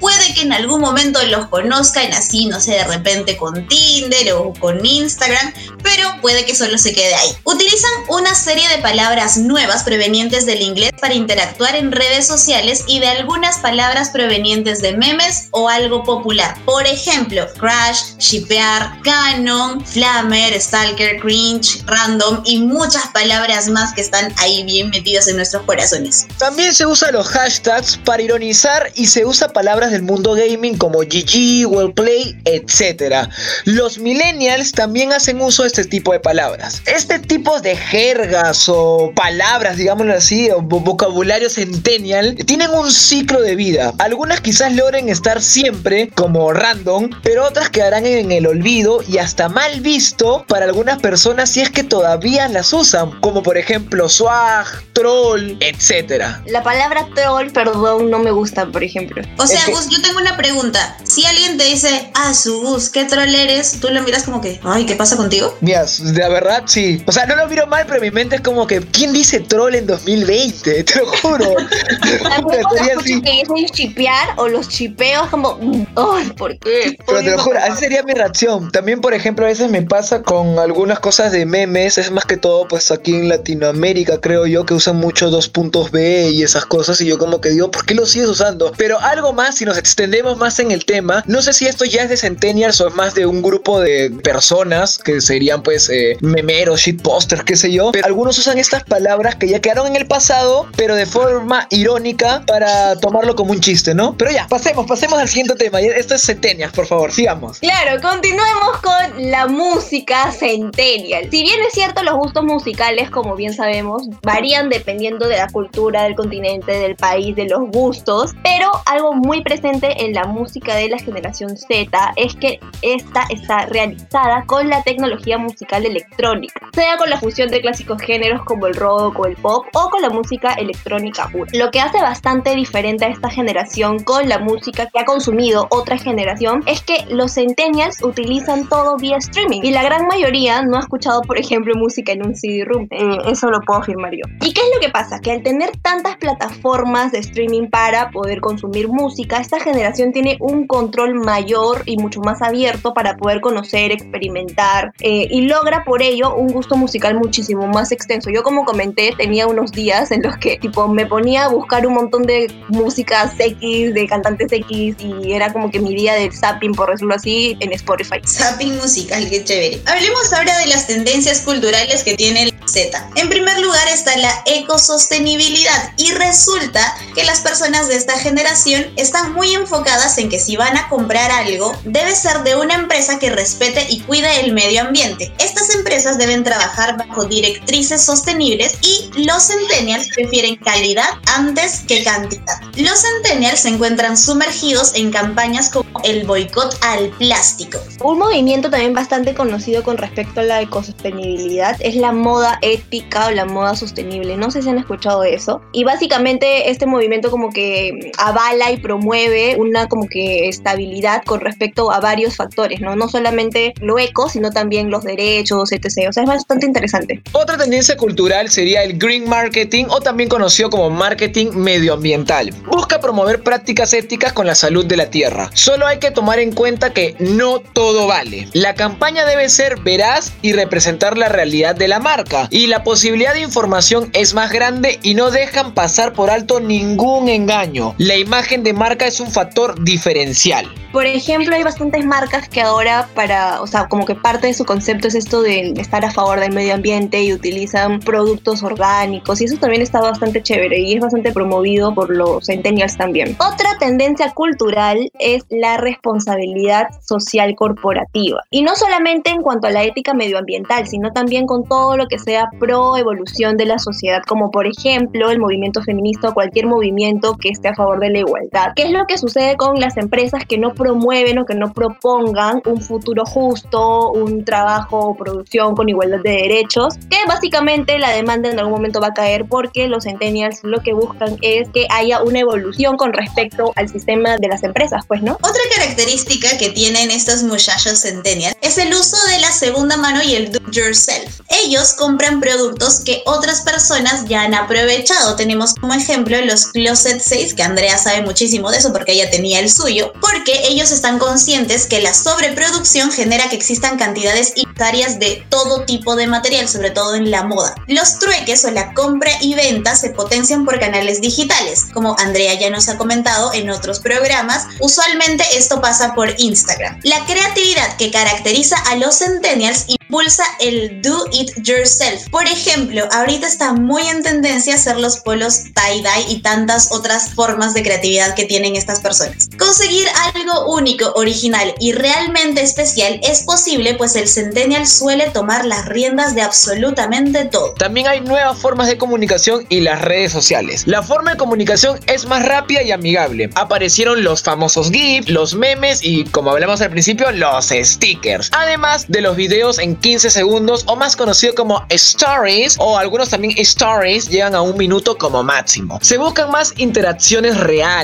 Puede 0.00 0.34
que 0.34 0.42
en 0.42 0.52
algún 0.52 0.80
momento 0.80 1.22
los 1.24 1.46
conozcan 1.46 2.12
así, 2.12 2.46
no 2.46 2.60
sé, 2.60 2.72
de 2.72 2.84
repente 2.84 3.36
con 3.36 3.66
Tinder 3.66 4.32
o 4.34 4.52
con 4.54 4.84
Instagram, 4.84 5.52
pero 5.82 6.08
puede 6.20 6.44
que 6.44 6.54
solo 6.54 6.76
se 6.78 6.92
quede 6.92 7.14
ahí. 7.14 7.30
Utilizan 7.44 7.90
una 8.08 8.34
serie 8.34 8.68
de 8.68 8.78
palabras 8.78 9.36
nuevas 9.36 9.84
provenientes 9.84 10.46
del 10.46 10.60
inglés 10.60 10.90
para 11.00 11.14
interactuar 11.14 11.74
en 11.76 11.92
redes 11.92 12.26
sociales 12.26 12.84
y 12.86 13.00
de 13.00 13.08
algunas 13.08 13.58
palabras 13.58 14.10
provenientes 14.10 14.80
de 14.82 14.96
memes 14.96 15.48
o 15.52 15.68
algo 15.68 16.04
popular. 16.04 16.56
Por 16.64 16.86
ejemplo, 16.86 17.46
crash, 17.58 18.16
shipear, 18.18 19.00
canon, 19.02 19.84
flamer, 19.84 20.60
stalker, 20.60 21.20
cringe, 21.20 21.82
random 21.86 22.42
y 22.44 22.58
muchas 22.58 23.06
palabras 23.08 23.68
más 23.68 23.92
que 23.94 24.02
están 24.02 24.32
ahí 24.38 24.62
bien 24.64 24.90
metidas 24.90 25.28
en 25.28 25.36
nuestros 25.36 25.62
corazones. 25.64 26.26
También 26.38 26.74
se 26.74 26.86
usan 26.86 27.14
los 27.14 27.28
hashtags 27.28 27.98
para 28.04 28.22
ironizar 28.22 28.90
y 28.94 29.06
se 29.06 29.21
usa 29.24 29.48
palabras 29.48 29.90
del 29.90 30.02
mundo 30.02 30.34
gaming 30.34 30.76
como 30.78 31.00
GG, 31.00 31.66
Wellplay, 31.66 32.36
etc. 32.44 33.28
Los 33.64 33.98
millennials 33.98 34.72
también 34.72 35.12
hacen 35.12 35.40
uso 35.40 35.62
de 35.62 35.68
este 35.68 35.84
tipo 35.84 36.12
de 36.12 36.20
palabras. 36.20 36.82
Este 36.86 37.18
tipo 37.18 37.60
de 37.60 37.76
jergas 37.76 38.68
o 38.68 39.12
palabras, 39.14 39.76
digámoslo 39.76 40.14
así, 40.14 40.50
o 40.50 40.60
vo- 40.60 40.82
vocabulario 40.82 41.50
centennial, 41.50 42.36
tienen 42.46 42.70
un 42.70 42.90
ciclo 42.90 43.40
de 43.40 43.56
vida. 43.56 43.92
Algunas 43.98 44.40
quizás 44.40 44.72
logren 44.74 45.08
estar 45.08 45.40
siempre 45.42 46.08
como 46.14 46.52
random, 46.52 47.10
pero 47.22 47.44
otras 47.46 47.68
quedarán 47.70 48.06
en 48.06 48.32
el 48.32 48.46
olvido 48.46 49.02
y 49.06 49.18
hasta 49.18 49.48
mal 49.48 49.80
visto 49.80 50.44
para 50.48 50.64
algunas 50.66 51.00
personas 51.00 51.50
si 51.50 51.60
es 51.60 51.70
que 51.70 51.84
todavía 51.84 52.48
las 52.48 52.72
usan, 52.72 53.20
como 53.20 53.42
por 53.42 53.56
ejemplo 53.58 54.08
swag, 54.08 54.66
troll, 54.92 55.56
etc. 55.60 56.22
La 56.46 56.62
palabra 56.62 57.08
troll, 57.14 57.50
perdón, 57.50 58.10
no 58.10 58.18
me 58.18 58.30
gusta, 58.30 58.66
por 58.66 58.82
ejemplo. 58.84 59.11
O 59.38 59.46
sea, 59.46 59.64
que- 59.66 59.72
Gus, 59.72 59.88
yo 59.88 60.00
tengo 60.02 60.18
una 60.18 60.36
pregunta. 60.36 60.96
Si 61.04 61.24
alguien 61.26 61.56
te 61.58 61.64
dice, 61.64 62.10
ah, 62.14 62.34
su 62.34 62.60
Gus, 62.62 62.88
¿qué 62.90 63.04
troll 63.04 63.34
eres? 63.34 63.78
Tú 63.80 63.88
lo 63.90 64.02
miras 64.02 64.22
como 64.24 64.40
que, 64.40 64.60
ay, 64.64 64.86
¿qué 64.86 64.94
pasa 64.96 65.16
contigo? 65.16 65.56
Mira, 65.60 65.84
de 65.84 66.28
verdad 66.28 66.62
sí. 66.66 67.02
O 67.06 67.12
sea, 67.12 67.26
no 67.26 67.36
lo 67.36 67.46
miro 67.48 67.66
mal, 67.66 67.84
pero 67.86 68.00
mi 68.00 68.10
mente 68.10 68.36
es 68.36 68.40
como 68.42 68.66
que, 68.66 68.80
¿quién 68.80 69.12
dice 69.12 69.40
troll 69.40 69.74
en 69.74 69.86
2020? 69.86 70.84
Te 70.84 70.98
lo 70.98 71.06
juro. 71.06 71.54
Te 72.02 72.18
lo 72.18 72.42
juro, 72.42 72.58
así. 72.98 73.20
que 73.22 73.30
dicen 73.30 73.66
chipear 73.72 74.34
o 74.36 74.48
los 74.48 74.68
chipeos, 74.68 75.28
como, 75.28 75.58
ay, 75.96 76.30
¿por 76.36 76.58
qué? 76.58 76.96
Pero 77.06 77.18
te 77.20 77.30
lo 77.30 77.38
juro, 77.38 77.58
así 77.58 77.78
sería 77.80 78.02
mi 78.02 78.12
reacción. 78.14 78.70
También, 78.70 79.00
por 79.00 79.14
ejemplo, 79.14 79.44
a 79.44 79.48
veces 79.48 79.70
me 79.70 79.82
pasa 79.82 80.22
con 80.22 80.58
algunas 80.58 81.00
cosas 81.00 81.32
de 81.32 81.46
memes. 81.46 81.98
Es 81.98 82.10
más 82.10 82.24
que 82.24 82.36
todo, 82.36 82.66
pues 82.68 82.90
aquí 82.90 83.12
en 83.14 83.28
Latinoamérica, 83.28 84.20
creo 84.20 84.46
yo, 84.46 84.64
que 84.64 84.74
usan 84.74 84.96
mucho 84.96 85.30
dos 85.30 85.48
puntos 85.48 85.90
B 85.90 86.30
y 86.30 86.42
esas 86.42 86.64
cosas. 86.66 87.00
Y 87.00 87.06
yo, 87.06 87.18
como 87.18 87.40
que 87.40 87.50
digo, 87.50 87.70
¿por 87.70 87.84
qué 87.84 87.94
lo 87.94 88.06
sigues 88.06 88.28
usando? 88.28 88.72
Pero 88.76 88.98
algo 89.02 89.32
más, 89.32 89.56
si 89.56 89.64
nos 89.64 89.78
extendemos 89.78 90.36
más 90.36 90.58
en 90.58 90.70
el 90.70 90.84
tema, 90.84 91.22
no 91.26 91.42
sé 91.42 91.52
si 91.52 91.66
esto 91.66 91.84
ya 91.84 92.02
es 92.02 92.08
de 92.08 92.16
Centennials 92.16 92.80
o 92.80 92.88
es 92.88 92.94
más 92.94 93.14
de 93.14 93.26
un 93.26 93.42
grupo 93.42 93.80
de 93.80 94.10
personas 94.22 94.98
que 94.98 95.20
serían, 95.20 95.62
pues, 95.62 95.88
eh, 95.88 96.16
memeros, 96.20 96.80
shitposters, 96.80 97.44
qué 97.44 97.56
sé 97.56 97.72
yo. 97.72 97.92
Pero 97.92 98.06
algunos 98.06 98.38
usan 98.38 98.58
estas 98.58 98.84
palabras 98.84 99.36
que 99.36 99.48
ya 99.48 99.60
quedaron 99.60 99.86
en 99.86 99.96
el 99.96 100.06
pasado, 100.06 100.68
pero 100.76 100.94
de 100.94 101.06
forma 101.06 101.66
irónica 101.70 102.42
para 102.46 102.96
tomarlo 102.96 103.34
como 103.34 103.52
un 103.52 103.60
chiste, 103.60 103.94
¿no? 103.94 104.16
Pero 104.16 104.30
ya, 104.30 104.46
pasemos, 104.48 104.86
pasemos 104.86 105.18
al 105.18 105.28
siguiente 105.28 105.54
tema. 105.56 105.80
Esto 105.80 106.14
es 106.14 106.22
Centennials, 106.22 106.72
por 106.72 106.86
favor, 106.86 107.12
sigamos. 107.12 107.58
Claro, 107.58 108.00
continuemos 108.00 108.78
con 108.82 109.30
la 109.30 109.46
música 109.46 110.30
centennial. 110.32 111.28
Si 111.30 111.42
bien 111.42 111.60
es 111.66 111.72
cierto, 111.72 112.02
los 112.02 112.14
gustos 112.14 112.44
musicales, 112.44 113.10
como 113.10 113.36
bien 113.36 113.54
sabemos, 113.54 114.02
varían 114.22 114.68
dependiendo 114.68 115.28
de 115.28 115.36
la 115.36 115.48
cultura 115.48 116.04
del 116.04 116.14
continente, 116.14 116.72
del 116.72 116.96
país, 116.96 117.34
de 117.36 117.46
los 117.46 117.68
gustos, 117.70 118.32
pero 118.42 118.70
algo 118.92 119.14
muy 119.14 119.42
presente 119.42 120.04
en 120.04 120.12
la 120.12 120.24
música 120.24 120.74
de 120.76 120.88
la 120.88 120.98
generación 120.98 121.56
Z 121.56 122.12
es 122.16 122.36
que 122.36 122.60
esta 122.82 123.24
está 123.30 123.66
realizada 123.66 124.44
con 124.46 124.68
la 124.68 124.82
tecnología 124.82 125.38
musical 125.38 125.86
electrónica, 125.86 126.68
sea 126.74 126.98
con 126.98 127.08
la 127.08 127.18
fusión 127.18 127.48
de 127.48 127.60
clásicos 127.60 128.00
géneros 128.02 128.44
como 128.44 128.66
el 128.66 128.74
rock 128.74 129.18
o 129.18 129.26
el 129.26 129.36
pop 129.36 129.66
o 129.72 129.88
con 129.88 130.02
la 130.02 130.10
música 130.10 130.52
electrónica 130.54 131.28
pura. 131.28 131.50
Lo 131.54 131.70
que 131.70 131.80
hace 131.80 132.02
bastante 132.02 132.54
diferente 132.54 133.06
a 133.06 133.08
esta 133.08 133.30
generación 133.30 134.02
con 134.04 134.28
la 134.28 134.38
música 134.38 134.86
que 134.86 134.98
ha 134.98 135.04
consumido 135.06 135.68
otra 135.70 135.96
generación 135.96 136.62
es 136.66 136.82
que 136.82 137.06
los 137.08 137.34
centennials 137.34 138.02
utilizan 138.02 138.68
todo 138.68 138.96
vía 138.98 139.16
streaming 139.16 139.62
y 139.62 139.70
la 139.70 139.82
gran 139.82 140.06
mayoría 140.06 140.62
no 140.62 140.76
ha 140.76 140.80
escuchado, 140.80 141.22
por 141.22 141.38
ejemplo, 141.38 141.74
música 141.76 142.12
en 142.12 142.26
un 142.26 142.34
CD-room. 142.34 142.88
Eh, 142.90 143.18
eso 143.26 143.50
lo 143.50 143.60
puedo 143.60 143.80
afirmar 143.80 144.12
yo. 144.12 144.24
¿Y 144.42 144.52
qué 144.52 144.60
es 144.60 144.70
lo 144.74 144.80
que 144.80 144.90
pasa? 144.90 145.18
Que 145.20 145.32
al 145.32 145.42
tener 145.42 145.70
tantas 145.78 146.16
plataformas 146.16 147.12
de 147.12 147.18
streaming 147.20 147.68
para 147.70 148.10
poder 148.10 148.40
consumir 148.40 148.81
música, 148.88 149.38
esta 149.38 149.60
generación 149.60 150.12
tiene 150.12 150.36
un 150.40 150.66
control 150.66 151.14
mayor 151.14 151.82
y 151.86 151.96
mucho 151.96 152.20
más 152.20 152.42
abierto 152.42 152.94
para 152.94 153.16
poder 153.16 153.40
conocer, 153.40 153.92
experimentar 153.92 154.92
eh, 155.00 155.26
y 155.30 155.42
logra 155.42 155.84
por 155.84 156.02
ello 156.02 156.34
un 156.34 156.48
gusto 156.48 156.76
musical 156.76 157.16
muchísimo 157.16 157.66
más 157.66 157.92
extenso. 157.92 158.30
Yo 158.30 158.42
como 158.42 158.64
comenté, 158.64 159.12
tenía 159.16 159.46
unos 159.46 159.72
días 159.72 160.10
en 160.10 160.22
los 160.22 160.36
que 160.38 160.56
tipo 160.58 160.88
me 160.88 161.06
ponía 161.06 161.44
a 161.44 161.48
buscar 161.48 161.86
un 161.86 161.94
montón 161.94 162.22
de 162.22 162.52
músicas 162.68 163.34
X, 163.38 163.94
de 163.94 164.06
cantantes 164.06 164.52
X 164.52 164.96
y 164.98 165.32
era 165.32 165.52
como 165.52 165.70
que 165.70 165.80
mi 165.80 165.94
día 165.94 166.14
de 166.14 166.30
zapping, 166.30 166.72
por 166.72 166.90
decirlo 166.90 167.14
así, 167.14 167.56
en 167.60 167.72
Spotify. 167.72 168.20
Zapping 168.26 168.76
musical, 168.76 169.28
qué 169.28 169.44
chévere. 169.44 169.80
Hablemos 169.86 170.32
ahora 170.32 170.58
de 170.58 170.66
las 170.66 170.86
tendencias 170.86 171.40
culturales 171.40 172.02
que 172.04 172.14
tiene 172.14 172.44
el 172.44 172.54
Z. 172.66 173.10
En 173.16 173.28
primer 173.28 173.58
lugar 173.60 173.86
está 173.88 174.16
la 174.16 174.42
ecosostenibilidad 174.46 175.92
y 175.98 176.12
resulta 176.12 176.94
que 177.14 177.24
las 177.24 177.40
personas 177.40 177.88
de 177.88 177.96
esta 177.96 178.18
generación 178.18 178.61
están 178.96 179.32
muy 179.32 179.54
enfocadas 179.54 180.18
en 180.18 180.28
que 180.28 180.38
si 180.38 180.56
van 180.56 180.76
a 180.76 180.88
comprar 180.88 181.30
algo, 181.30 181.72
debe 181.84 182.14
ser 182.14 182.42
de 182.42 182.56
una 182.56 182.74
empresa 182.74 183.18
que 183.18 183.30
respete 183.30 183.86
y 183.88 184.00
cuide 184.00 184.40
el 184.40 184.52
medio 184.52 184.82
ambiente. 184.82 185.32
Estas 185.38 185.74
empresas 185.74 186.18
deben 186.18 186.44
trabajar 186.44 186.96
bajo 186.96 187.24
directrices 187.24 188.02
sostenibles 188.02 188.76
y 188.82 189.10
los 189.24 189.44
centennials 189.44 190.08
prefieren 190.14 190.56
calidad 190.56 191.08
antes 191.34 191.80
que 191.86 192.04
cantidad. 192.04 192.60
Los 192.76 193.02
centennials 193.02 193.60
se 193.60 193.68
encuentran 193.68 194.16
sumergidos 194.16 194.94
en 194.94 195.10
campañas 195.10 195.68
como 195.68 196.00
el 196.04 196.24
boicot 196.26 196.78
al 196.82 197.10
plástico. 197.10 197.78
Un 198.02 198.18
movimiento 198.18 198.70
también 198.70 198.94
bastante 198.94 199.34
conocido 199.34 199.82
con 199.82 199.98
respecto 199.98 200.40
a 200.40 200.44
la 200.44 200.62
ecosostenibilidad 200.62 201.76
es 201.80 201.96
la 201.96 202.12
moda 202.12 202.58
ética 202.62 203.26
o 203.26 203.30
la 203.30 203.44
moda 203.44 203.76
sostenible. 203.76 204.36
No 204.36 204.50
sé 204.50 204.62
si 204.62 204.68
han 204.68 204.78
escuchado 204.78 205.24
eso. 205.24 205.60
Y 205.72 205.84
básicamente 205.84 206.70
este 206.70 206.86
movimiento 206.86 207.30
como 207.30 207.50
que 207.50 208.12
avala 208.18 208.51
y 208.70 208.76
promueve 208.76 209.56
una 209.58 209.88
como 209.88 210.06
que 210.08 210.48
estabilidad 210.48 211.22
con 211.24 211.40
respecto 211.40 211.90
a 211.90 212.00
varios 212.00 212.36
factores, 212.36 212.80
¿no? 212.80 212.96
No 212.96 213.08
solamente 213.08 213.72
lo 213.80 213.98
eco, 213.98 214.28
sino 214.28 214.50
también 214.50 214.90
los 214.90 215.04
derechos, 215.04 215.72
etc. 215.72 216.08
O 216.08 216.12
sea, 216.12 216.22
es 216.22 216.28
bastante 216.28 216.66
interesante. 216.66 217.22
Otra 217.32 217.56
tendencia 217.56 217.96
cultural 217.96 218.50
sería 218.50 218.82
el 218.82 218.98
green 218.98 219.28
marketing 219.28 219.86
o 219.88 220.00
también 220.00 220.28
conocido 220.28 220.70
como 220.70 220.90
marketing 220.90 221.52
medioambiental. 221.54 222.52
Busca 222.70 223.00
promover 223.00 223.42
prácticas 223.42 223.92
éticas 223.94 224.32
con 224.32 224.46
la 224.46 224.54
salud 224.54 224.84
de 224.84 224.96
la 224.96 225.06
tierra. 225.06 225.50
Solo 225.54 225.86
hay 225.86 225.98
que 225.98 226.10
tomar 226.10 226.38
en 226.38 226.52
cuenta 226.52 226.92
que 226.92 227.16
no 227.18 227.60
todo 227.60 228.06
vale. 228.06 228.48
La 228.52 228.74
campaña 228.74 229.24
debe 229.24 229.48
ser 229.48 229.80
veraz 229.80 230.32
y 230.42 230.52
representar 230.52 231.16
la 231.16 231.28
realidad 231.28 231.74
de 231.74 231.88
la 231.88 232.00
marca. 232.00 232.48
Y 232.50 232.66
la 232.66 232.84
posibilidad 232.84 233.32
de 233.32 233.40
información 233.40 234.10
es 234.12 234.34
más 234.34 234.52
grande 234.52 234.98
y 235.02 235.14
no 235.14 235.30
dejan 235.30 235.72
pasar 235.74 236.12
por 236.12 236.30
alto 236.30 236.60
ningún 236.60 237.28
engaño. 237.28 237.94
La 237.98 238.16
imagen 238.16 238.41
de 238.50 238.72
marca 238.72 239.06
es 239.06 239.20
un 239.20 239.30
factor 239.30 239.82
diferencial. 239.82 240.66
Por 240.92 241.06
ejemplo, 241.06 241.54
hay 241.54 241.62
bastantes 241.62 242.04
marcas 242.04 242.50
que 242.50 242.60
ahora 242.60 243.08
para, 243.14 243.62
o 243.62 243.66
sea, 243.66 243.88
como 243.88 244.04
que 244.04 244.14
parte 244.14 244.48
de 244.48 244.52
su 244.52 244.66
concepto 244.66 245.08
es 245.08 245.14
esto 245.14 245.40
de 245.40 245.72
estar 245.78 246.04
a 246.04 246.10
favor 246.10 246.38
del 246.38 246.52
medio 246.52 246.74
ambiente 246.74 247.22
y 247.22 247.32
utilizan 247.32 248.00
productos 248.00 248.62
orgánicos 248.62 249.40
y 249.40 249.44
eso 249.44 249.56
también 249.56 249.80
está 249.80 250.02
bastante 250.02 250.42
chévere 250.42 250.78
y 250.78 250.94
es 250.94 251.00
bastante 251.00 251.32
promovido 251.32 251.94
por 251.94 252.14
los 252.14 252.44
centennials 252.44 252.98
también. 252.98 253.36
Otra 253.40 253.78
tendencia 253.78 254.32
cultural 254.32 255.10
es 255.18 255.44
la 255.48 255.78
responsabilidad 255.78 256.88
social 257.00 257.54
corporativa 257.54 258.42
y 258.50 258.62
no 258.62 258.76
solamente 258.76 259.30
en 259.30 259.40
cuanto 259.40 259.68
a 259.68 259.70
la 259.70 259.84
ética 259.84 260.12
medioambiental, 260.12 260.86
sino 260.86 261.12
también 261.12 261.46
con 261.46 261.64
todo 261.64 261.96
lo 261.96 262.06
que 262.06 262.18
sea 262.18 262.50
pro 262.60 262.98
evolución 262.98 263.56
de 263.56 263.64
la 263.64 263.78
sociedad, 263.78 264.20
como 264.28 264.50
por 264.50 264.66
ejemplo 264.66 265.30
el 265.30 265.38
movimiento 265.38 265.82
feminista 265.82 266.28
o 266.28 266.34
cualquier 266.34 266.66
movimiento 266.66 267.36
que 267.40 267.48
esté 267.48 267.68
a 267.68 267.74
favor 267.74 267.98
de 268.00 268.10
la 268.10 268.18
igualdad. 268.18 268.31
¿Qué 268.76 268.84
es 268.84 268.90
lo 268.90 269.06
que 269.06 269.18
sucede 269.18 269.56
con 269.56 269.78
las 269.80 269.96
empresas 269.96 270.44
que 270.46 270.58
no 270.58 270.74
promueven 270.74 271.38
o 271.38 271.46
que 271.46 271.54
no 271.54 271.72
propongan 271.72 272.62
un 272.66 272.80
futuro 272.80 273.24
justo, 273.24 274.10
un 274.10 274.44
trabajo 274.44 274.98
o 274.98 275.16
producción 275.16 275.74
con 275.74 275.88
igualdad 275.88 276.20
de 276.22 276.30
derechos? 276.30 276.94
Que 277.10 277.18
básicamente 277.26 277.98
la 277.98 278.10
demanda 278.10 278.50
en 278.50 278.58
algún 278.58 278.74
momento 278.74 279.00
va 279.00 279.08
a 279.08 279.14
caer 279.14 279.46
porque 279.46 279.88
los 279.88 280.04
centennials 280.04 280.60
lo 280.62 280.80
que 280.80 280.92
buscan 280.92 281.38
es 281.42 281.68
que 281.70 281.86
haya 281.90 282.22
una 282.22 282.40
evolución 282.40 282.96
con 282.96 283.12
respecto 283.12 283.72
al 283.76 283.88
sistema 283.88 284.36
de 284.36 284.48
las 284.48 284.62
empresas, 284.62 285.04
pues, 285.06 285.22
¿no? 285.22 285.34
Otra 285.34 285.62
característica 285.76 286.56
que 286.58 286.70
tienen 286.70 287.10
estos 287.10 287.42
muchachos 287.42 288.00
centennials 288.00 288.56
es 288.62 288.78
el 288.78 288.92
uso 288.92 289.16
de 289.28 289.40
la 289.40 289.50
segunda 289.50 289.96
mano 289.96 290.22
y 290.22 290.34
el 290.34 290.52
do 290.52 290.60
yourself. 290.70 291.40
Ellos 291.64 291.94
compran 291.94 292.40
productos 292.40 293.00
que 293.00 293.22
otras 293.26 293.62
personas 293.62 294.24
ya 294.26 294.42
han 294.42 294.54
aprovechado. 294.54 295.36
Tenemos 295.36 295.74
como 295.74 295.94
ejemplo 295.94 296.40
los 296.44 296.66
Closet 296.66 297.20
6, 297.20 297.54
que 297.54 297.62
Andrea 297.62 297.98
sabe 297.98 298.21
muchísimo 298.22 298.70
de 298.70 298.78
eso 298.78 298.92
porque 298.92 299.12
ella 299.12 299.30
tenía 299.30 299.60
el 299.60 299.70
suyo, 299.70 300.12
porque 300.20 300.68
ellos 300.68 300.90
están 300.90 301.18
conscientes 301.18 301.86
que 301.86 302.00
la 302.00 302.14
sobreproducción 302.14 303.12
genera 303.12 303.48
que 303.48 303.56
existan 303.56 303.98
cantidades 303.98 304.52
hectáreas 304.56 305.18
de 305.18 305.44
todo 305.48 305.84
tipo 305.84 306.16
de 306.16 306.26
material, 306.26 306.68
sobre 306.68 306.90
todo 306.90 307.14
en 307.14 307.30
la 307.30 307.44
moda. 307.44 307.74
Los 307.86 308.18
trueques 308.18 308.64
o 308.64 308.70
la 308.70 308.94
compra 308.94 309.30
y 309.40 309.54
venta 309.54 309.94
se 309.96 310.10
potencian 310.10 310.64
por 310.64 310.80
canales 310.80 311.20
digitales, 311.20 311.86
como 311.92 312.16
Andrea 312.18 312.54
ya 312.54 312.70
nos 312.70 312.88
ha 312.88 312.96
comentado 312.96 313.52
en 313.52 313.70
otros 313.70 314.00
programas. 314.00 314.66
Usualmente 314.80 315.44
esto 315.54 315.80
pasa 315.80 316.14
por 316.14 316.34
Instagram. 316.38 317.00
La 317.02 317.24
creatividad 317.26 317.96
que 317.96 318.10
caracteriza 318.10 318.76
a 318.90 318.96
los 318.96 319.18
centennials 319.18 319.84
impulsa 319.88 320.44
el 320.60 321.00
do 321.02 321.26
it 321.32 321.50
yourself. 321.64 322.28
Por 322.30 322.44
ejemplo, 322.44 323.08
ahorita 323.12 323.46
está 323.46 323.72
muy 323.72 324.06
en 324.08 324.22
tendencia 324.22 324.74
hacer 324.74 324.98
los 324.98 325.18
polos 325.18 325.64
tie-dye 325.74 326.30
y 326.30 326.42
tantas 326.42 326.92
otras 326.92 327.30
formas 327.34 327.74
de 327.74 327.82
creatividad 327.82 328.11
que 328.34 328.44
tienen 328.44 328.76
estas 328.76 329.00
personas. 329.00 329.48
Conseguir 329.58 330.06
algo 330.34 330.72
único, 330.72 331.12
original 331.14 331.74
y 331.80 331.92
realmente 331.92 332.62
especial 332.62 333.20
es 333.22 333.42
posible 333.42 333.94
pues 333.94 334.16
el 334.16 334.28
centennial 334.28 334.86
suele 334.86 335.30
tomar 335.30 335.64
las 335.64 335.86
riendas 335.86 336.34
de 336.34 336.42
absolutamente 336.42 337.46
todo. 337.46 337.72
También 337.74 338.06
hay 338.06 338.20
nuevas 338.20 338.58
formas 338.58 338.86
de 338.86 338.98
comunicación 338.98 339.66
y 339.68 339.80
las 339.80 340.02
redes 340.02 340.32
sociales. 340.32 340.86
La 340.86 341.02
forma 341.02 341.32
de 341.32 341.36
comunicación 341.36 341.98
es 342.06 342.26
más 342.26 342.44
rápida 342.44 342.82
y 342.82 342.90
amigable. 342.90 343.50
Aparecieron 343.54 344.22
los 344.22 344.42
famosos 344.42 344.90
GIFs, 344.90 345.28
los 345.28 345.54
memes 345.54 346.00
y 346.02 346.24
como 346.24 346.50
hablamos 346.50 346.80
al 346.80 346.90
principio, 346.90 347.30
los 347.32 347.68
stickers. 347.68 348.50
Además 348.52 349.06
de 349.08 349.20
los 349.20 349.36
videos 349.36 349.78
en 349.78 349.96
15 349.96 350.30
segundos 350.30 350.84
o 350.86 350.96
más 350.96 351.16
conocido 351.16 351.54
como 351.54 351.84
stories 351.88 352.76
o 352.78 352.98
algunos 352.98 353.30
también 353.30 353.54
stories 353.56 354.28
llegan 354.28 354.54
a 354.54 354.62
un 354.62 354.76
minuto 354.76 355.16
como 355.16 355.42
máximo. 355.42 355.98
Se 356.02 356.18
buscan 356.18 356.50
más 356.50 356.74
interacciones 356.76 357.56
reales, 357.58 358.01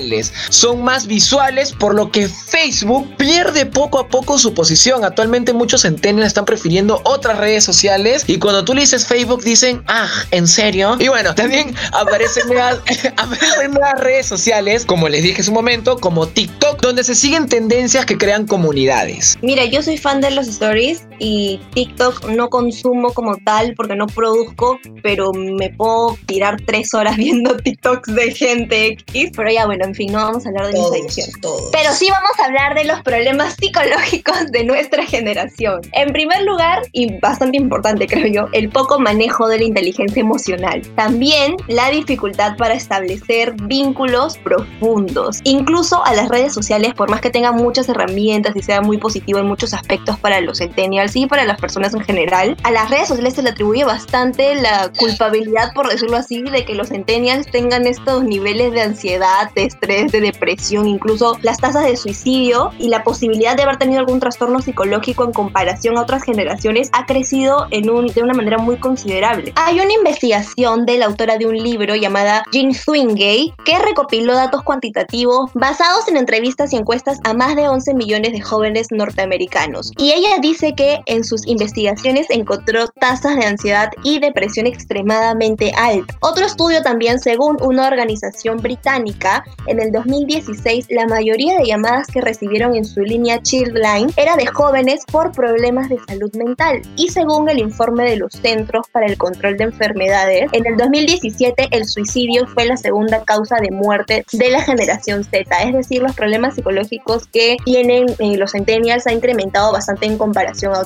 son 0.48 0.82
más 0.82 1.06
visuales 1.06 1.72
por 1.72 1.94
lo 1.94 2.10
que 2.10 2.28
Facebook 2.28 3.16
pierde 3.16 3.66
poco 3.66 3.98
a 3.98 4.08
poco 4.08 4.38
su 4.38 4.54
posición. 4.54 5.04
Actualmente 5.04 5.52
muchos 5.52 5.82
centennials 5.82 6.28
están 6.28 6.44
prefiriendo 6.44 7.00
otras 7.04 7.38
redes 7.38 7.64
sociales 7.64 8.24
y 8.26 8.38
cuando 8.38 8.64
tú 8.64 8.74
le 8.74 8.82
dices 8.82 9.06
Facebook 9.06 9.42
dicen, 9.42 9.82
ah, 9.86 10.08
¿en 10.30 10.46
serio? 10.46 10.96
Y 10.98 11.08
bueno, 11.08 11.34
también 11.34 11.74
aparecen 11.92 12.46
nuevas, 12.48 12.78
aparecen 13.16 13.72
nuevas 13.72 14.00
redes 14.00 14.26
sociales, 14.26 14.84
como 14.84 15.08
les 15.08 15.22
dije 15.22 15.38
en 15.38 15.44
su 15.44 15.52
momento, 15.52 15.98
como 15.98 16.26
TikTok, 16.26 16.80
donde 16.80 17.04
se 17.04 17.14
siguen 17.14 17.48
tendencias 17.48 18.06
que 18.06 18.16
crean 18.16 18.46
comunidades. 18.46 19.38
Mira, 19.42 19.64
yo 19.64 19.82
soy 19.82 19.98
fan 19.98 20.20
de 20.20 20.30
los 20.30 20.46
stories 20.48 21.07
y 21.18 21.60
TikTok 21.74 22.28
no 22.30 22.48
consumo 22.48 23.12
como 23.12 23.36
tal 23.36 23.74
porque 23.74 23.96
no 23.96 24.06
produzco, 24.06 24.78
pero 25.02 25.32
me 25.32 25.70
puedo 25.70 26.16
tirar 26.26 26.60
tres 26.66 26.94
horas 26.94 27.16
viendo 27.18 27.56
TikToks 27.56 28.14
de 28.14 28.32
gente 28.32 28.86
X. 28.86 29.30
Pero 29.36 29.50
ya, 29.50 29.66
bueno, 29.66 29.84
en 29.84 29.94
fin, 29.94 30.12
no 30.12 30.18
vamos 30.18 30.46
a 30.46 30.48
hablar 30.50 30.66
de 30.66 30.72
mis 30.74 30.90
adicciones. 30.90 31.34
Pero 31.72 31.92
sí 31.92 32.08
vamos 32.10 32.38
a 32.38 32.44
hablar 32.46 32.74
de 32.74 32.84
los 32.84 33.00
problemas 33.02 33.54
psicológicos 33.54 34.50
de 34.50 34.64
nuestra 34.64 35.04
generación. 35.04 35.80
En 35.92 36.12
primer 36.12 36.42
lugar, 36.42 36.82
y 36.92 37.18
bastante 37.18 37.56
importante 37.56 38.06
creo 38.06 38.26
yo, 38.26 38.46
el 38.52 38.68
poco 38.68 38.98
manejo 38.98 39.48
de 39.48 39.58
la 39.58 39.64
inteligencia 39.64 40.20
emocional. 40.20 40.82
También 40.94 41.56
la 41.68 41.90
dificultad 41.90 42.56
para 42.56 42.74
establecer 42.74 43.54
vínculos 43.62 44.38
profundos. 44.38 45.40
Incluso 45.44 46.04
a 46.04 46.14
las 46.14 46.28
redes 46.28 46.52
sociales, 46.52 46.94
por 46.94 47.10
más 47.10 47.20
que 47.20 47.30
tengan 47.30 47.56
muchas 47.56 47.88
herramientas 47.88 48.54
y 48.56 48.62
sea 48.62 48.80
muy 48.80 48.98
positivo 48.98 49.38
en 49.38 49.46
muchos 49.46 49.74
aspectos 49.74 50.18
para 50.18 50.40
los 50.40 50.58
centennials 50.58 51.07
y 51.16 51.26
para 51.26 51.44
las 51.44 51.60
personas 51.60 51.94
en 51.94 52.02
general, 52.02 52.56
a 52.62 52.70
las 52.70 52.90
redes 52.90 53.08
sociales 53.08 53.34
se 53.34 53.42
le 53.42 53.50
atribuye 53.50 53.84
bastante 53.84 54.54
la 54.54 54.90
culpabilidad, 54.98 55.72
por 55.74 55.88
decirlo 55.88 56.16
así, 56.16 56.42
de 56.42 56.64
que 56.64 56.74
los 56.74 56.88
centennials 56.88 57.50
tengan 57.50 57.86
estos 57.86 58.24
niveles 58.24 58.72
de 58.72 58.82
ansiedad, 58.82 59.50
de 59.54 59.64
estrés, 59.64 60.12
de 60.12 60.20
depresión, 60.20 60.86
incluso 60.86 61.38
las 61.42 61.58
tasas 61.58 61.84
de 61.84 61.96
suicidio 61.96 62.70
y 62.78 62.88
la 62.88 63.02
posibilidad 63.02 63.56
de 63.56 63.62
haber 63.62 63.76
tenido 63.76 64.00
algún 64.00 64.20
trastorno 64.20 64.60
psicológico 64.60 65.24
en 65.24 65.32
comparación 65.32 65.98
a 65.98 66.02
otras 66.02 66.22
generaciones 66.22 66.90
ha 66.92 67.06
crecido 67.06 67.66
en 67.70 67.90
un, 67.90 68.06
de 68.06 68.22
una 68.22 68.34
manera 68.34 68.58
muy 68.58 68.76
considerable. 68.76 69.52
Hay 69.56 69.80
una 69.80 69.92
investigación 69.92 70.86
de 70.86 70.98
la 70.98 71.06
autora 71.06 71.38
de 71.38 71.46
un 71.46 71.56
libro 71.56 71.94
llamada 71.94 72.44
Jean 72.52 72.74
Swingay 72.74 73.54
que 73.64 73.78
recopiló 73.78 74.34
datos 74.34 74.62
cuantitativos 74.62 75.50
basados 75.54 76.08
en 76.08 76.16
entrevistas 76.16 76.72
y 76.72 76.76
encuestas 76.76 77.18
a 77.24 77.34
más 77.34 77.56
de 77.56 77.68
11 77.68 77.94
millones 77.94 78.32
de 78.32 78.40
jóvenes 78.40 78.88
norteamericanos. 78.90 79.92
Y 79.96 80.12
ella 80.12 80.38
dice 80.40 80.74
que 80.74 80.97
en 81.06 81.24
sus 81.24 81.46
investigaciones 81.46 82.26
encontró 82.30 82.88
tasas 82.88 83.36
de 83.36 83.46
ansiedad 83.46 83.90
y 84.04 84.18
depresión 84.18 84.66
extremadamente 84.66 85.72
altas. 85.76 86.16
Otro 86.20 86.46
estudio 86.46 86.82
también, 86.82 87.18
según 87.18 87.56
una 87.60 87.88
organización 87.88 88.58
británica, 88.58 89.44
en 89.66 89.80
el 89.80 89.92
2016 89.92 90.86
la 90.90 91.06
mayoría 91.06 91.58
de 91.58 91.66
llamadas 91.66 92.06
que 92.08 92.20
recibieron 92.20 92.74
en 92.74 92.84
su 92.84 93.00
línea 93.00 93.42
Childline 93.42 94.12
era 94.16 94.36
de 94.36 94.46
jóvenes 94.46 95.04
por 95.10 95.32
problemas 95.32 95.88
de 95.88 95.98
salud 96.06 96.34
mental. 96.34 96.82
Y 96.96 97.08
según 97.08 97.48
el 97.48 97.58
informe 97.58 98.04
de 98.04 98.16
los 98.16 98.32
Centros 98.32 98.86
para 98.92 99.06
el 99.06 99.16
Control 99.16 99.56
de 99.56 99.64
Enfermedades, 99.64 100.50
en 100.52 100.66
el 100.66 100.76
2017 100.76 101.68
el 101.70 101.84
suicidio 101.84 102.46
fue 102.46 102.66
la 102.66 102.76
segunda 102.76 103.24
causa 103.24 103.56
de 103.56 103.70
muerte 103.70 104.24
de 104.32 104.50
la 104.50 104.62
generación 104.62 105.24
Z, 105.24 105.62
es 105.62 105.74
decir, 105.74 106.02
los 106.02 106.14
problemas 106.14 106.54
psicológicos 106.54 107.26
que 107.26 107.56
tienen 107.64 108.06
eh, 108.18 108.36
los 108.36 108.52
centennials 108.52 109.06
ha 109.06 109.12
incrementado 109.12 109.72
bastante 109.72 110.06
en 110.06 110.18
comparación 110.18 110.74
a 110.74 110.80